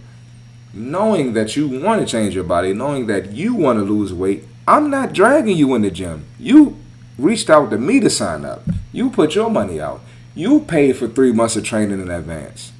knowing 0.73 1.35
that 1.35 1.57
you 1.57 1.68
want 1.68 2.01
to 2.01 2.07
change 2.07 2.35
your 2.35 2.44
body, 2.44 2.73
knowing 2.73 3.07
that 3.07 3.33
you 3.33 3.55
want 3.55 3.79
to 3.79 3.85
lose 3.85 4.12
weight, 4.12 4.44
I'm 4.66 4.90
not 4.90 5.12
dragging 5.12 5.57
you 5.57 5.75
in 5.75 5.83
the 5.83 5.90
gym. 5.90 6.25
You 6.38 6.77
reached 7.18 7.51
out 7.51 7.71
to 7.71 7.79
me 7.79 8.01
to 8.01 8.11
sign 8.11 8.44
up. 8.44 8.62
You 8.92 9.11
put 9.11 9.35
your 9.35 9.51
money 9.51 9.81
out. 9.81 10.01
You 10.38 10.61
paid 10.61 10.96
for 10.96 11.09
three 11.09 11.33
months 11.33 11.57
of 11.57 11.64
training 11.64 12.01
in 12.01 12.12
advance. 12.12 12.70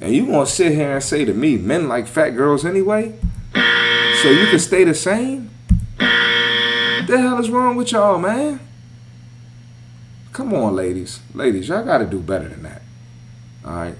And 0.00 0.12
you 0.12 0.26
gonna 0.26 0.46
sit 0.46 0.72
here 0.72 0.94
and 0.94 1.04
say 1.04 1.24
to 1.24 1.32
me, 1.32 1.56
men 1.56 1.86
like 1.86 2.08
fat 2.08 2.30
girls 2.30 2.66
anyway? 2.66 3.14
So 3.54 4.30
you 4.30 4.48
can 4.48 4.58
stay 4.58 4.82
the 4.82 4.92
same? 4.92 5.48
What 5.96 7.06
the 7.06 7.18
hell 7.20 7.38
is 7.38 7.50
wrong 7.50 7.76
with 7.76 7.92
y'all, 7.92 8.18
man? 8.18 8.58
Come 10.32 10.52
on, 10.52 10.74
ladies. 10.74 11.20
Ladies, 11.34 11.68
y'all 11.68 11.84
gotta 11.84 12.04
do 12.04 12.18
better 12.18 12.48
than 12.48 12.64
that. 12.64 12.82
Alright? 13.64 13.94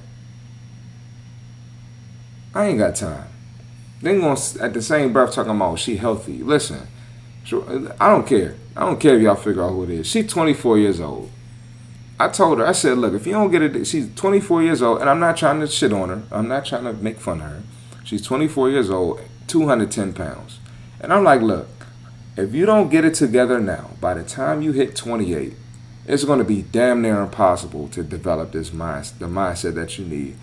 I 2.53 2.67
ain't 2.67 2.79
got 2.79 2.97
time. 2.97 3.29
Then 4.03 4.19
gonna 4.19 4.41
at 4.61 4.75
the 4.75 4.83
same 4.83 5.13
breath 5.13 5.35
talking 5.35 5.53
about 5.53 5.79
she 5.79 5.99
healthy. 5.99 6.43
Listen, 6.43 6.89
I 8.01 8.09
don't 8.09 8.27
care. 8.27 8.57
I 8.75 8.81
don't 8.81 8.99
care 8.99 9.15
if 9.15 9.23
y'all 9.23 9.37
figure 9.37 9.63
out 9.63 9.71
who 9.71 9.85
it 9.85 9.91
is. 9.91 10.09
She's 10.09 10.27
24 10.27 10.79
years 10.79 11.01
old. 11.01 11.31
I 12.21 12.29
told 12.29 12.59
her, 12.59 12.67
I 12.67 12.73
said, 12.73 12.99
look, 12.99 13.15
if 13.15 13.27
you 13.27 13.33
don't 13.33 13.51
get 13.51 13.63
it, 13.63 13.87
she's 13.87 14.15
24 14.15 14.63
years 14.63 14.83
old, 14.83 15.01
and 15.01 15.09
I'm 15.09 15.21
not 15.21 15.39
trying 15.39 15.59
to 15.61 15.67
shit 15.67 15.91
on 15.91 16.11
her. 16.11 16.23
I'm 16.31 16.49
not 16.49 16.67
trying 16.67 16.85
to 16.85 16.93
make 16.93 17.19
fun 17.19 17.41
of 17.41 17.47
her. 17.47 17.63
She's 18.05 18.21
24 18.21 18.69
years 18.69 18.91
old, 18.91 19.23
210 19.47 20.13
pounds. 20.13 20.59
And 21.01 21.15
I'm 21.15 21.25
like, 21.25 21.41
look, 21.41 21.69
if 22.37 22.53
you 22.53 22.67
don't 22.67 22.91
get 22.91 23.07
it 23.07 23.15
together 23.15 23.59
now, 23.59 23.93
by 24.03 24.13
the 24.13 24.23
time 24.23 24.61
you 24.61 24.73
hit 24.73 24.97
28, 24.97 25.55
it's 26.07 26.25
going 26.25 26.41
to 26.41 26.45
be 26.45 26.61
damn 26.61 27.01
near 27.01 27.23
impossible 27.23 27.89
to 27.89 28.03
develop 28.03 28.53
this 28.53 28.71
mind, 28.71 29.07
the 29.19 29.25
mindset 29.25 29.75
that 29.77 29.99
you 29.99 30.05
need. 30.05 30.37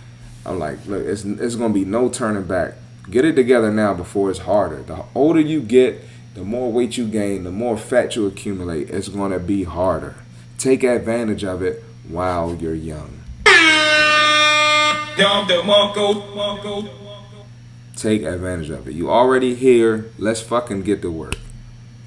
I'm 0.48 0.58
like, 0.58 0.84
look, 0.88 1.06
it's, 1.06 1.26
it's 1.26 1.56
going 1.56 1.74
to 1.74 1.80
be 1.80 1.86
no 1.86 2.10
turning 2.10 2.48
back. 2.48 2.74
Get 3.08 3.24
it 3.24 3.36
together 3.36 3.72
now 3.72 3.94
before 3.94 4.32
it's 4.32 4.40
harder. 4.40 4.82
The 4.82 5.04
older 5.14 5.42
you 5.42 5.62
get, 5.62 6.04
the 6.34 6.44
more 6.44 6.72
weight 6.72 6.98
you 6.98 7.08
gain, 7.08 7.44
the 7.44 7.52
more 7.52 7.78
fat 7.78 8.16
you 8.16 8.26
accumulate. 8.26 8.90
It's 8.90 9.10
going 9.10 9.32
to 9.32 9.40
be 9.40 9.66
harder. 9.66 10.16
Take 10.58 10.84
advantage 10.84 11.44
of 11.44 11.62
it 11.62 11.84
while 12.08 12.56
you're 12.56 12.74
young. 12.74 13.22
Take 17.96 18.24
advantage 18.24 18.70
of 18.72 18.88
it. 18.88 18.94
You 18.94 19.12
already 19.12 19.54
here. 19.54 20.12
Let's 20.18 20.42
fucking 20.42 20.82
get 20.82 21.04
to 21.04 21.12
work. 21.12 21.36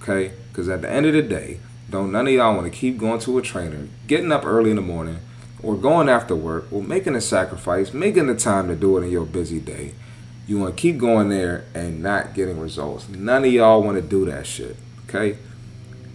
Okay? 0.02 0.32
Because 0.48 0.68
at 0.68 0.82
the 0.82 0.90
end 0.90 1.06
of 1.06 1.12
the 1.12 1.22
day, 1.22 1.60
don't 1.88 2.10
none 2.10 2.26
of 2.26 2.32
y'all 2.32 2.54
want 2.56 2.72
to 2.72 2.76
keep 2.76 2.98
going 2.98 3.20
to 3.20 3.38
a 3.38 3.42
trainer, 3.42 3.88
getting 4.08 4.32
up 4.32 4.44
early 4.44 4.70
in 4.70 4.76
the 4.76 4.82
morning, 4.82 5.18
or 5.62 5.76
going 5.76 6.08
after 6.08 6.34
work, 6.34 6.66
or 6.72 6.82
making 6.82 7.14
a 7.14 7.20
sacrifice, 7.20 7.92
making 7.92 8.26
the 8.26 8.34
time 8.34 8.66
to 8.66 8.74
do 8.74 8.96
it 8.98 9.02
in 9.02 9.10
your 9.10 9.26
busy 9.26 9.60
day. 9.60 9.94
You 10.48 10.58
want 10.58 10.76
to 10.76 10.80
keep 10.80 10.98
going 10.98 11.28
there 11.28 11.66
and 11.74 12.02
not 12.02 12.34
getting 12.34 12.58
results. 12.58 13.08
None 13.08 13.44
of 13.44 13.52
y'all 13.52 13.82
want 13.82 13.96
to 13.96 14.02
do 14.02 14.24
that 14.24 14.46
shit. 14.46 14.76
Okay? 15.08 15.38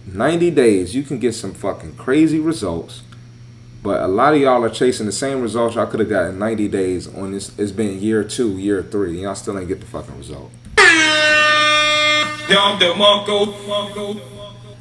90 0.06 0.50
days, 0.52 0.94
you 0.94 1.02
can 1.02 1.18
get 1.18 1.34
some 1.34 1.52
fucking 1.52 1.96
crazy 1.96 2.38
results. 2.38 3.02
But 3.82 4.02
a 4.02 4.08
lot 4.08 4.34
of 4.34 4.40
y'all 4.40 4.64
are 4.64 4.70
chasing 4.70 5.06
the 5.06 5.12
same 5.12 5.40
results 5.40 5.74
y'all 5.74 5.86
could 5.86 6.00
have 6.00 6.08
got 6.08 6.28
in 6.28 6.38
90 6.38 6.68
days 6.68 7.12
on 7.14 7.32
this. 7.32 7.56
It's 7.58 7.72
been 7.72 8.00
year 8.00 8.24
two, 8.24 8.58
year 8.58 8.82
three, 8.82 9.10
and 9.10 9.20
y'all 9.20 9.34
still 9.34 9.58
ain't 9.58 9.68
get 9.68 9.80
the 9.80 9.86
fucking 9.86 10.16
result. 10.16 10.50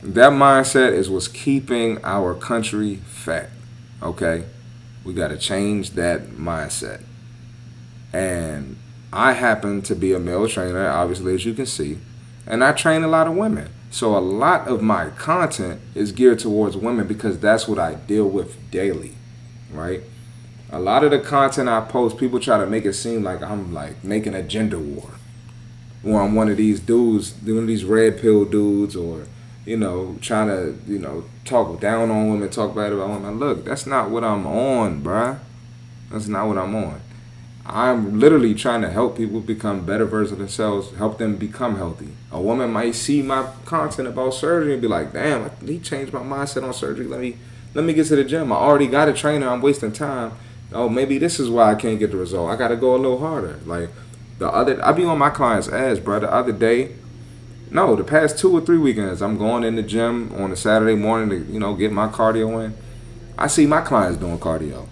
That 0.03 0.31
mindset 0.31 0.93
is 0.93 1.09
what's 1.09 1.27
keeping 1.27 2.03
our 2.03 2.35
country 2.35 2.97
fat. 2.97 3.49
Okay? 4.01 4.45
We 5.03 5.13
got 5.13 5.29
to 5.29 5.38
change 5.38 5.91
that 5.91 6.29
mindset. 6.29 7.03
And 8.13 8.77
I 9.11 9.33
happen 9.33 9.81
to 9.83 9.95
be 9.95 10.13
a 10.13 10.19
male 10.19 10.47
trainer, 10.47 10.88
obviously, 10.88 11.33
as 11.33 11.45
you 11.45 11.53
can 11.53 11.65
see. 11.65 11.97
And 12.45 12.63
I 12.63 12.71
train 12.71 13.03
a 13.03 13.07
lot 13.07 13.27
of 13.27 13.35
women. 13.35 13.69
So 13.95 14.17
a 14.17 14.19
lot 14.19 14.67
of 14.67 14.81
my 14.81 15.10
content 15.12 15.79
is 15.95 16.12
geared 16.12 16.39
towards 16.39 16.75
women 16.75 17.08
because 17.08 17.39
that's 17.39 17.65
what 17.65 17.79
I 17.79 17.93
deal 17.95 18.27
with 18.27 18.69
daily, 18.69 19.13
right? 19.71 20.01
A 20.69 20.81
lot 20.81 21.05
of 21.05 21.12
the 21.12 21.19
content 21.19 21.69
I 21.69 21.79
post, 21.79 22.17
people 22.17 22.41
try 22.41 22.58
to 22.58 22.65
make 22.65 22.84
it 22.84 22.91
seem 22.91 23.23
like 23.23 23.41
I'm 23.41 23.73
like 23.73 24.03
making 24.03 24.34
a 24.34 24.43
gender 24.43 24.79
war, 24.79 25.12
or 26.03 26.19
I'm 26.19 26.36
one 26.36 26.49
of 26.49 26.58
these 26.58 26.81
dudes, 26.81 27.36
one 27.41 27.60
of 27.60 27.67
these 27.67 27.86
red 27.86 28.19
pill 28.19 28.43
dudes, 28.43 28.97
or 28.97 29.27
you 29.65 29.77
know, 29.77 30.17
trying 30.19 30.49
to 30.49 30.77
you 30.91 30.99
know 30.99 31.23
talk 31.45 31.79
down 31.79 32.12
on 32.12 32.31
women, 32.31 32.49
talk 32.49 32.75
bad 32.75 32.91
about 32.91 33.12
women. 33.12 33.39
Look, 33.39 33.63
that's 33.63 33.86
not 33.86 34.10
what 34.10 34.25
I'm 34.25 34.45
on, 34.45 35.03
bruh. 35.03 35.39
That's 36.12 36.27
not 36.27 36.49
what 36.49 36.58
I'm 36.58 36.75
on. 36.75 36.99
I'm 37.67 38.19
literally 38.19 38.54
trying 38.54 38.82
to 38.82 38.89
help 38.89 39.17
people 39.17 39.39
become 39.39 39.86
better 39.86 40.06
versions 40.06 40.34
of 40.34 40.38
themselves, 40.38 40.95
help 40.97 41.17
them 41.17 41.36
become 41.36 41.78
healthy. 41.78 42.10
A 42.32 42.39
woman 42.39 42.71
might 42.71 42.93
see 42.93 43.23
my 43.23 43.47
content 43.65 44.08
about 44.08 44.36
surgery 44.36 44.73
and 44.73 44.82
be 44.82 44.88
like, 44.88 45.13
"Damn, 45.13 45.49
he 45.65 45.80
changed 45.80 46.13
my 46.13 46.19
mindset 46.19 46.63
on 46.63 46.73
surgery. 46.73 47.08
Let 47.08 47.19
me 47.19 47.38
let 47.73 47.84
me 47.84 47.93
get 47.93 48.08
to 48.08 48.15
the 48.15 48.23
gym. 48.23 48.51
I 48.51 48.56
already 48.56 48.88
got 48.88 49.10
a 49.10 49.13
trainer. 49.13 49.49
I'm 49.49 49.62
wasting 49.62 49.91
time. 49.91 50.34
Oh, 50.71 50.89
maybe 50.89 51.17
this 51.17 51.39
is 51.39 51.49
why 51.49 51.71
I 51.71 51.75
can't 51.75 51.99
get 51.99 52.12
the 52.12 52.17
result. 52.17 52.49
I 52.49 52.56
got 52.56 52.69
to 52.69 52.75
go 52.75 52.95
a 52.95 52.97
little 52.97 53.19
harder. 53.19 53.60
Like 53.65 53.89
the 54.39 54.47
other, 54.47 54.84
I 54.84 54.91
be 54.91 55.04
on 55.04 55.17
my 55.17 55.30
client's 55.30 55.67
ass, 55.67 55.99
bro. 55.99 56.19
The 56.19 56.32
other 56.32 56.51
day, 56.51 56.91
no, 57.71 57.95
the 57.95 58.04
past 58.04 58.38
two 58.38 58.56
or 58.56 58.62
three 58.62 58.78
weekends, 58.78 59.21
I'm 59.21 59.38
going 59.38 59.63
in 59.63 59.75
the 59.75 59.84
gym 59.84 60.34
on 60.36 60.51
a 60.51 60.56
Saturday 60.56 60.95
morning 60.95 61.30
to 61.30 61.51
you 61.51 61.60
know 61.60 61.73
get 61.75 61.91
my 61.91 62.08
cardio 62.08 62.63
in. 62.63 62.75
I 63.38 63.47
see 63.47 63.65
my 63.65 63.82
clients 63.82 64.19
doing 64.19 64.38
cardio. 64.38 64.88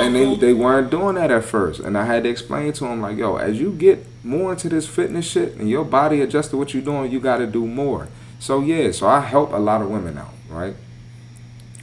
And 0.00 0.14
they, 0.14 0.34
they 0.36 0.52
weren't 0.52 0.90
doing 0.90 1.14
that 1.16 1.30
at 1.30 1.44
first. 1.44 1.80
And 1.80 1.96
I 1.96 2.04
had 2.04 2.24
to 2.24 2.28
explain 2.28 2.72
to 2.74 2.84
them, 2.84 3.00
like, 3.00 3.16
yo, 3.16 3.36
as 3.36 3.60
you 3.60 3.72
get 3.72 4.06
more 4.24 4.52
into 4.52 4.68
this 4.68 4.86
fitness 4.86 5.26
shit 5.26 5.54
and 5.56 5.68
your 5.68 5.84
body 5.84 6.20
adjusts 6.20 6.48
to 6.48 6.56
what 6.56 6.74
you're 6.74 6.82
doing, 6.82 7.10
you 7.12 7.20
got 7.20 7.38
to 7.38 7.46
do 7.46 7.66
more. 7.66 8.08
So, 8.38 8.60
yeah, 8.60 8.90
so 8.92 9.06
I 9.06 9.20
help 9.20 9.52
a 9.52 9.58
lot 9.58 9.82
of 9.82 9.90
women 9.90 10.18
out, 10.18 10.34
right? 10.48 10.76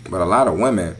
But 0.10 0.22
a 0.22 0.26
lot 0.26 0.48
of 0.48 0.58
women 0.58 0.96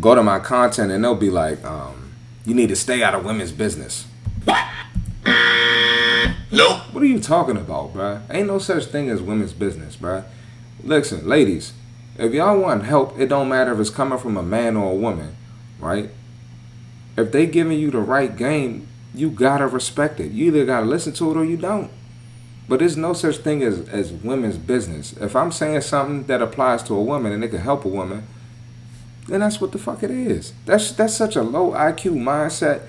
go 0.00 0.14
to 0.14 0.22
my 0.22 0.40
content 0.40 0.90
and 0.90 1.04
they'll 1.04 1.14
be 1.14 1.30
like, 1.30 1.64
um, 1.64 2.12
you 2.44 2.54
need 2.54 2.68
to 2.68 2.76
stay 2.76 3.02
out 3.02 3.14
of 3.14 3.24
women's 3.24 3.52
business. 3.52 4.06
What? 4.44 4.64
No. 6.52 6.82
What 6.92 7.02
are 7.02 7.06
you 7.06 7.18
talking 7.18 7.56
about, 7.56 7.94
bruh? 7.94 8.22
Ain't 8.30 8.46
no 8.46 8.58
such 8.58 8.86
thing 8.86 9.08
as 9.10 9.20
women's 9.20 9.52
business, 9.52 9.96
bruh. 9.96 10.24
Listen, 10.82 11.26
ladies, 11.26 11.72
If 12.16 12.32
y'all 12.32 12.58
want 12.58 12.84
help, 12.84 13.18
it 13.18 13.26
don't 13.26 13.48
matter 13.48 13.72
if 13.72 13.80
it's 13.80 13.90
coming 13.90 14.18
from 14.18 14.36
a 14.36 14.42
man 14.42 14.76
or 14.76 14.92
a 14.92 14.94
woman, 14.94 15.36
right? 15.80 16.10
If 17.16 17.32
they 17.32 17.46
giving 17.46 17.78
you 17.78 17.90
the 17.90 17.98
right 17.98 18.36
game, 18.36 18.88
you 19.14 19.30
gotta 19.30 19.66
respect 19.66 20.20
it. 20.20 20.32
You 20.32 20.46
either 20.46 20.64
gotta 20.64 20.86
listen 20.86 21.12
to 21.14 21.30
it 21.30 21.36
or 21.36 21.44
you 21.44 21.56
don't. 21.56 21.90
But 22.68 22.78
there's 22.78 22.96
no 22.96 23.12
such 23.12 23.38
thing 23.38 23.62
as, 23.62 23.88
as 23.88 24.12
women's 24.12 24.56
business. 24.56 25.12
If 25.14 25.36
I'm 25.36 25.52
saying 25.52 25.82
something 25.82 26.24
that 26.24 26.40
applies 26.40 26.82
to 26.84 26.94
a 26.94 27.02
woman 27.02 27.32
and 27.32 27.44
it 27.44 27.48
can 27.48 27.60
help 27.60 27.84
a 27.84 27.88
woman, 27.88 28.26
then 29.26 29.40
that's 29.40 29.60
what 29.60 29.72
the 29.72 29.78
fuck 29.78 30.02
it 30.02 30.10
is. 30.10 30.52
That's 30.66 30.92
that's 30.92 31.14
such 31.14 31.36
a 31.36 31.42
low 31.42 31.72
IQ 31.72 32.12
mindset, 32.12 32.82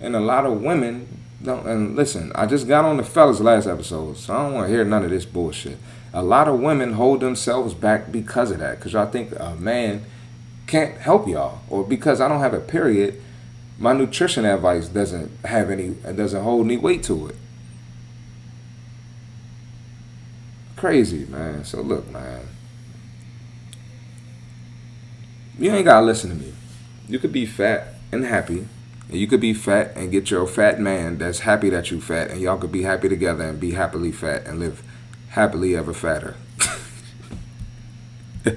and 0.00 0.16
a 0.16 0.20
lot 0.20 0.46
of 0.46 0.62
women 0.62 1.06
don't. 1.42 1.66
And 1.66 1.96
listen, 1.96 2.32
I 2.34 2.46
just 2.46 2.66
got 2.66 2.84
on 2.84 2.96
the 2.96 3.02
fellas 3.02 3.40
last 3.40 3.66
episode, 3.66 4.16
so 4.16 4.34
I 4.34 4.42
don't 4.42 4.54
want 4.54 4.68
to 4.68 4.72
hear 4.72 4.84
none 4.84 5.04
of 5.04 5.10
this 5.10 5.26
bullshit. 5.26 5.78
A 6.12 6.22
lot 6.22 6.48
of 6.48 6.60
women 6.60 6.94
hold 6.94 7.20
themselves 7.20 7.74
back 7.74 8.12
because 8.12 8.50
of 8.50 8.58
that, 8.58 8.78
because 8.78 8.92
y'all 8.92 9.10
think 9.10 9.32
a 9.38 9.54
man 9.56 10.04
can't 10.66 10.98
help 10.98 11.26
y'all, 11.26 11.60
or 11.70 11.84
because 11.84 12.20
I 12.20 12.28
don't 12.28 12.40
have 12.40 12.54
a 12.54 12.60
period, 12.60 13.20
my 13.78 13.92
nutrition 13.92 14.44
advice 14.44 14.88
doesn't 14.88 15.30
have 15.44 15.70
any, 15.70 15.90
doesn't 16.14 16.42
hold 16.42 16.66
any 16.66 16.76
weight 16.76 17.02
to 17.04 17.28
it. 17.28 17.36
Crazy 20.76 21.24
man. 21.26 21.64
So 21.64 21.80
look, 21.80 22.10
man 22.10 22.48
you 25.58 25.70
ain't 25.70 25.84
gotta 25.84 26.04
listen 26.04 26.30
to 26.30 26.36
me. 26.36 26.52
You 27.08 27.18
could 27.18 27.32
be 27.32 27.46
fat 27.46 27.94
and 28.10 28.24
happy. 28.24 28.66
And 29.08 29.18
you 29.18 29.26
could 29.26 29.40
be 29.40 29.54
fat 29.54 29.92
and 29.96 30.10
get 30.10 30.30
your 30.30 30.46
fat 30.46 30.80
man 30.80 31.18
that's 31.18 31.40
happy 31.40 31.70
that 31.70 31.90
you 31.90 32.00
fat, 32.00 32.30
and 32.30 32.40
y'all 32.40 32.58
could 32.58 32.72
be 32.72 32.82
happy 32.82 33.08
together 33.08 33.44
and 33.44 33.60
be 33.60 33.72
happily 33.72 34.10
fat 34.10 34.46
and 34.46 34.58
live 34.58 34.82
happily 35.32 35.76
ever 35.76 35.92
fatter. 35.92 36.36
that 38.44 38.56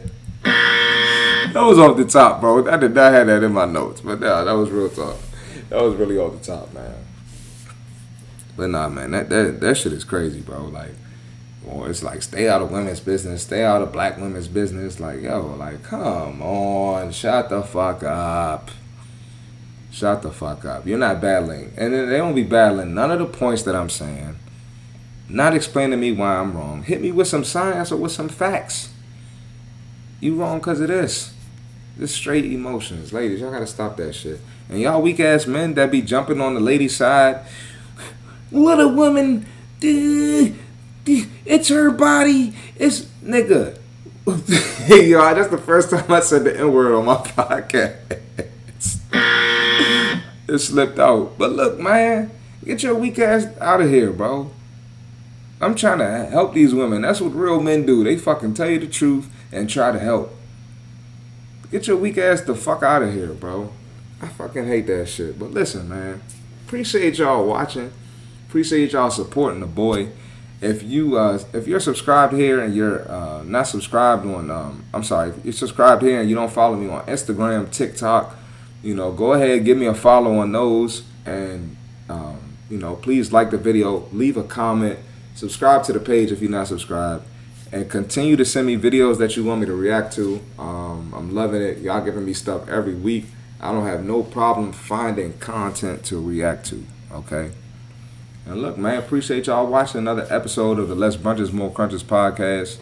was 1.55 1.77
off 1.77 1.97
the 1.97 2.05
top, 2.05 2.39
bro. 2.39 2.67
I 2.69 2.77
did 2.77 2.95
not 2.95 3.11
have 3.11 3.27
that 3.27 3.43
in 3.43 3.51
my 3.51 3.65
notes, 3.65 4.01
but 4.01 4.19
nah, 4.19 4.43
that 4.43 4.53
was 4.53 4.69
real 4.69 4.89
talk. 4.89 5.17
That 5.69 5.81
was 5.81 5.95
really 5.95 6.17
off 6.17 6.39
the 6.39 6.45
top, 6.45 6.73
man. 6.73 6.95
But 8.55 8.69
nah, 8.69 8.89
man, 8.89 9.11
that 9.11 9.29
that 9.29 9.59
that 9.59 9.77
shit 9.77 9.93
is 9.93 10.03
crazy, 10.03 10.39
bro. 10.39 10.65
Like 10.65 10.91
or 11.67 11.89
it's 11.89 12.03
like 12.03 12.21
stay 12.21 12.47
out 12.47 12.61
of 12.61 12.71
women's 12.71 12.99
business, 12.99 13.43
stay 13.43 13.63
out 13.63 13.81
of 13.81 13.91
black 13.91 14.17
women's 14.17 14.47
business. 14.47 14.99
Like, 14.99 15.21
yo, 15.21 15.55
like, 15.57 15.83
come 15.83 16.41
on, 16.41 17.11
shut 17.11 17.49
the 17.49 17.63
fuck 17.63 18.03
up. 18.03 18.71
Shut 19.91 20.21
the 20.21 20.31
fuck 20.31 20.65
up. 20.65 20.85
You're 20.85 20.97
not 20.97 21.21
battling. 21.21 21.73
And 21.77 21.93
they 21.93 22.17
don't 22.17 22.35
be 22.35 22.43
battling 22.43 22.93
none 22.93 23.11
of 23.11 23.19
the 23.19 23.25
points 23.25 23.63
that 23.63 23.75
I'm 23.75 23.89
saying. 23.89 24.37
Not 25.27 25.55
explaining 25.55 25.91
to 25.91 25.97
me 25.97 26.11
why 26.11 26.35
I'm 26.37 26.55
wrong. 26.55 26.83
Hit 26.83 27.01
me 27.01 27.11
with 27.11 27.27
some 27.27 27.43
science 27.43 27.91
or 27.91 27.97
with 27.97 28.11
some 28.11 28.29
facts. 28.29 28.93
You 30.19 30.35
wrong 30.35 30.59
because 30.59 30.79
of 30.81 30.87
this. 30.87 31.33
This 31.97 32.13
straight 32.13 32.45
emotions. 32.45 33.11
Ladies, 33.11 33.41
y'all 33.41 33.51
gotta 33.51 33.67
stop 33.67 33.97
that 33.97 34.13
shit. 34.13 34.39
And 34.69 34.79
y'all 34.79 35.01
weak 35.01 35.19
ass 35.19 35.47
men 35.47 35.73
that 35.75 35.91
be 35.91 36.01
jumping 36.01 36.41
on 36.41 36.53
the 36.53 36.59
lady 36.59 36.87
side. 36.87 37.41
What 38.49 38.79
a 38.79 38.87
woman. 38.87 39.45
it's 39.81 41.69
her 41.69 41.91
body. 41.91 42.53
It's 42.75 43.01
nigga. 43.23 43.77
hey, 44.85 45.07
y'all, 45.09 45.33
that's 45.35 45.49
the 45.49 45.57
first 45.57 45.89
time 45.89 46.11
I 46.11 46.19
said 46.19 46.43
the 46.43 46.57
N 46.57 46.71
word 46.71 46.93
on 46.95 47.05
my 47.05 47.15
podcast. 47.17 48.19
it 50.47 50.59
slipped 50.59 50.99
out. 50.99 51.37
But 51.37 51.51
look, 51.51 51.79
man, 51.79 52.31
get 52.63 52.83
your 52.83 52.95
weak 52.95 53.19
ass 53.19 53.47
out 53.59 53.81
of 53.81 53.89
here, 53.89 54.11
bro. 54.11 54.51
I'm 55.65 55.75
trying 55.75 55.97
to 55.97 56.25
help 56.29 56.53
these 56.53 56.73
women. 56.73 57.01
That's 57.01 57.19
what 57.19 57.33
real 57.33 57.59
men 57.59 57.85
do. 57.85 58.03
They 58.03 58.17
fucking 58.17 58.53
tell 58.53 58.69
you 58.69 58.79
the 58.79 58.87
truth 58.87 59.29
and 59.51 59.67
try 59.67 59.91
to 59.91 59.99
help. 59.99 60.31
Get 61.71 61.87
your 61.87 61.97
weak 61.97 62.19
ass 62.19 62.41
the 62.41 62.53
fuck 62.53 62.83
out 62.83 63.01
of 63.01 63.13
here, 63.13 63.33
bro. 63.33 63.71
I 64.21 64.27
fucking 64.27 64.67
hate 64.67 64.87
that 64.87 65.07
shit. 65.07 65.39
But 65.39 65.51
listen, 65.51 65.89
man. 65.89 66.21
Appreciate 66.65 67.17
y'all 67.17 67.47
watching. 67.47 67.91
Appreciate 68.47 68.91
y'all 68.93 69.09
supporting 69.09 69.59
the 69.59 69.65
boy 69.65 70.11
if 70.61 70.83
you 70.83 71.17
uh, 71.17 71.39
if 71.53 71.67
you're 71.67 71.79
subscribed 71.79 72.33
here 72.33 72.59
and 72.59 72.75
you're 72.75 73.09
uh, 73.11 73.43
not 73.43 73.63
subscribed 73.63 74.25
on 74.25 74.49
um, 74.49 74.85
I'm 74.93 75.03
sorry 75.03 75.31
if 75.31 75.43
you're 75.43 75.53
subscribed 75.53 76.01
here 76.01 76.21
and 76.21 76.29
you 76.29 76.35
don't 76.35 76.51
follow 76.51 76.75
me 76.75 76.89
on 76.89 77.05
Instagram 77.05 77.69
TikTok 77.71 78.35
you 78.81 78.95
know 78.95 79.11
go 79.11 79.33
ahead 79.33 79.65
give 79.65 79.77
me 79.77 79.85
a 79.85 79.93
follow 79.93 80.37
on 80.37 80.51
those 80.53 81.03
and 81.25 81.75
um, 82.09 82.39
you 82.69 82.77
know 82.77 82.95
please 82.95 83.33
like 83.33 83.51
the 83.51 83.57
video 83.57 84.07
leave 84.13 84.37
a 84.37 84.43
comment 84.43 84.99
subscribe 85.35 85.83
to 85.83 85.93
the 85.93 85.99
page 85.99 86.31
if 86.31 86.41
you're 86.41 86.51
not 86.51 86.67
subscribed 86.67 87.23
and 87.71 87.89
continue 87.89 88.35
to 88.35 88.45
send 88.45 88.65
me 88.65 88.77
videos 88.77 89.17
that 89.19 89.35
you 89.37 89.43
want 89.43 89.61
me 89.61 89.67
to 89.67 89.75
react 89.75 90.13
to 90.13 90.41
um, 90.57 91.13
I'm 91.15 91.33
loving 91.35 91.61
it 91.61 91.77
y'all 91.79 92.03
giving 92.03 92.25
me 92.25 92.33
stuff 92.33 92.67
every 92.67 92.95
week 92.95 93.25
I 93.61 93.71
don't 93.71 93.85
have 93.85 94.03
no 94.03 94.23
problem 94.23 94.73
finding 94.73 95.37
content 95.37 96.03
to 96.05 96.19
react 96.19 96.65
to 96.67 96.85
okay 97.11 97.51
and 98.45 98.61
look, 98.61 98.77
man, 98.77 98.99
appreciate 98.99 99.47
y'all 99.47 99.65
watching 99.65 99.99
another 99.99 100.27
episode 100.29 100.77
of 100.77 100.87
the 100.87 100.95
Less 100.95 101.17
Brunches, 101.17 101.51
More 101.51 101.71
Crunches 101.71 102.03
podcast. 102.03 102.77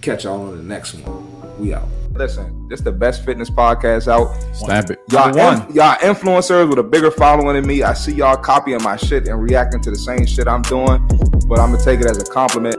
Catch 0.00 0.24
y'all 0.24 0.40
on 0.40 0.56
the 0.56 0.62
next 0.62 0.94
one. 0.94 1.58
We 1.58 1.74
out. 1.74 2.03
Listen, 2.14 2.68
this 2.68 2.78
is 2.78 2.84
the 2.84 2.92
best 2.92 3.24
fitness 3.24 3.50
podcast 3.50 4.06
out. 4.06 4.32
Stamp 4.54 4.90
it. 4.90 5.00
Y'all, 5.10 5.36
inf- 5.36 5.74
y'all 5.74 5.96
influencers 5.96 6.68
with 6.68 6.78
a 6.78 6.82
bigger 6.82 7.10
following 7.10 7.56
than 7.56 7.66
me. 7.66 7.82
I 7.82 7.92
see 7.92 8.14
y'all 8.14 8.36
copying 8.36 8.82
my 8.82 8.96
shit 8.96 9.26
and 9.26 9.42
reacting 9.42 9.80
to 9.82 9.90
the 9.90 9.98
same 9.98 10.24
shit 10.24 10.46
I'm 10.46 10.62
doing, 10.62 11.04
but 11.48 11.58
I'm 11.58 11.72
gonna 11.72 11.82
take 11.82 12.00
it 12.00 12.06
as 12.06 12.18
a 12.18 12.24
compliment. 12.24 12.76